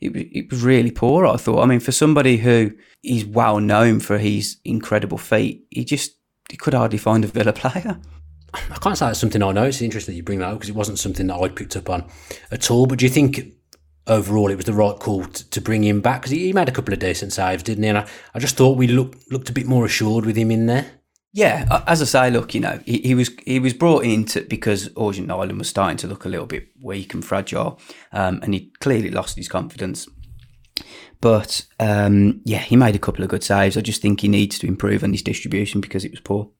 it, 0.00 0.14
it 0.14 0.50
was 0.50 0.62
really 0.62 0.90
poor. 0.90 1.26
I 1.26 1.38
thought. 1.38 1.62
I 1.62 1.66
mean, 1.66 1.80
for 1.80 1.92
somebody 1.92 2.36
who 2.36 2.72
is 3.02 3.24
well 3.24 3.58
known 3.58 4.00
for 4.00 4.18
his 4.18 4.58
incredible 4.66 5.16
feet, 5.16 5.64
he 5.70 5.82
just 5.82 6.12
he 6.50 6.58
could 6.58 6.74
hardly 6.74 6.98
find 6.98 7.24
a 7.24 7.28
Villa 7.28 7.54
player. 7.54 7.98
I 8.70 8.78
can't 8.80 8.96
say 8.98 9.10
it's 9.10 9.18
something 9.18 9.42
I 9.42 9.52
know. 9.52 9.64
It's 9.64 9.82
interesting 9.82 10.12
that 10.12 10.16
you 10.16 10.22
bring 10.22 10.40
that 10.40 10.48
up 10.48 10.54
because 10.54 10.68
it 10.68 10.74
wasn't 10.74 10.98
something 10.98 11.26
that 11.26 11.36
I'd 11.36 11.56
picked 11.56 11.76
up 11.76 11.90
on 11.90 12.08
at 12.50 12.70
all. 12.70 12.86
But 12.86 12.98
do 12.98 13.04
you 13.04 13.10
think 13.10 13.52
overall 14.06 14.50
it 14.50 14.56
was 14.56 14.64
the 14.64 14.72
right 14.72 14.98
call 14.98 15.24
to, 15.24 15.50
to 15.50 15.60
bring 15.60 15.84
him 15.84 16.00
back? 16.00 16.22
Because 16.22 16.32
he, 16.32 16.46
he, 16.46 16.52
made 16.52 16.68
a 16.68 16.72
couple 16.72 16.94
of 16.94 17.00
decent 17.00 17.32
saves, 17.32 17.62
didn't 17.62 17.84
he? 17.84 17.88
And 17.88 17.98
I, 17.98 18.08
I 18.34 18.38
just 18.38 18.56
thought 18.56 18.76
we 18.76 18.86
looked 18.86 19.30
looked 19.30 19.50
a 19.50 19.52
bit 19.52 19.66
more 19.66 19.84
assured 19.84 20.26
with 20.26 20.36
him 20.36 20.50
in 20.50 20.66
there. 20.66 20.86
Yeah, 21.32 21.82
as 21.86 22.00
I 22.00 22.06
say, 22.06 22.30
look, 22.30 22.54
you 22.54 22.60
know, 22.60 22.80
he, 22.86 22.98
he 22.98 23.14
was 23.14 23.30
he 23.44 23.58
was 23.58 23.74
brought 23.74 24.04
in 24.04 24.24
to, 24.26 24.40
because 24.42 24.88
Orjan 24.90 25.26
Nyland 25.26 25.58
was 25.58 25.68
starting 25.68 25.98
to 25.98 26.06
look 26.06 26.24
a 26.24 26.30
little 26.30 26.46
bit 26.46 26.68
weak 26.80 27.12
and 27.12 27.22
fragile, 27.22 27.78
um, 28.12 28.40
and 28.42 28.54
he 28.54 28.72
clearly 28.80 29.10
lost 29.10 29.36
his 29.36 29.48
confidence. 29.48 30.08
But 31.20 31.66
um, 31.78 32.40
yeah, 32.44 32.58
he 32.58 32.76
made 32.76 32.94
a 32.94 32.98
couple 32.98 33.22
of 33.22 33.30
good 33.30 33.44
saves. 33.44 33.76
I 33.76 33.80
just 33.80 34.00
think 34.00 34.20
he 34.20 34.28
needs 34.28 34.58
to 34.60 34.66
improve 34.66 35.04
on 35.04 35.12
his 35.12 35.22
distribution 35.22 35.80
because 35.80 36.04
it 36.04 36.10
was 36.10 36.20
poor. 36.20 36.50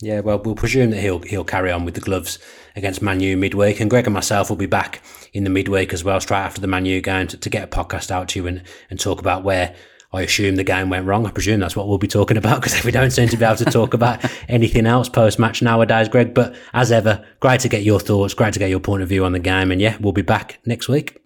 Yeah, 0.00 0.20
well, 0.20 0.38
we'll 0.38 0.54
presume 0.54 0.90
that 0.90 1.00
he'll 1.00 1.20
he'll 1.20 1.44
carry 1.44 1.70
on 1.70 1.84
with 1.84 1.94
the 1.94 2.00
gloves 2.00 2.38
against 2.76 3.00
Manu 3.00 3.36
midweek, 3.36 3.80
and 3.80 3.88
Greg 3.88 4.06
and 4.06 4.14
myself 4.14 4.50
will 4.50 4.56
be 4.56 4.66
back 4.66 5.02
in 5.32 5.44
the 5.44 5.50
midweek 5.50 5.92
as 5.92 6.04
well, 6.04 6.20
straight 6.20 6.38
after 6.38 6.60
the 6.60 6.66
Manu 6.66 7.00
game, 7.00 7.26
to, 7.28 7.36
to 7.36 7.50
get 7.50 7.64
a 7.64 7.66
podcast 7.66 8.10
out 8.10 8.28
to 8.30 8.40
you 8.40 8.46
and, 8.46 8.62
and 8.90 8.98
talk 8.98 9.20
about 9.20 9.44
where 9.44 9.74
I 10.12 10.22
assume 10.22 10.56
the 10.56 10.64
game 10.64 10.90
went 10.90 11.06
wrong. 11.06 11.26
I 11.26 11.30
presume 11.30 11.60
that's 11.60 11.74
what 11.74 11.88
we'll 11.88 11.98
be 11.98 12.06
talking 12.06 12.36
about 12.36 12.60
because 12.60 12.74
if 12.74 12.84
we 12.84 12.92
don't 12.92 13.10
seem 13.10 13.28
to 13.28 13.36
be 13.36 13.44
able 13.44 13.56
to 13.56 13.64
talk 13.64 13.94
about 13.94 14.24
anything 14.48 14.86
else 14.86 15.08
post 15.08 15.38
match 15.38 15.62
nowadays, 15.62 16.08
Greg. 16.08 16.34
But 16.34 16.54
as 16.72 16.92
ever, 16.92 17.24
great 17.40 17.60
to 17.60 17.68
get 17.68 17.82
your 17.82 18.00
thoughts, 18.00 18.34
great 18.34 18.52
to 18.54 18.58
get 18.58 18.70
your 18.70 18.80
point 18.80 19.02
of 19.02 19.08
view 19.08 19.24
on 19.24 19.32
the 19.32 19.40
game, 19.40 19.72
and 19.72 19.80
yeah, 19.80 19.96
we'll 20.00 20.12
be 20.12 20.22
back 20.22 20.60
next 20.64 20.88
week. 20.88 21.20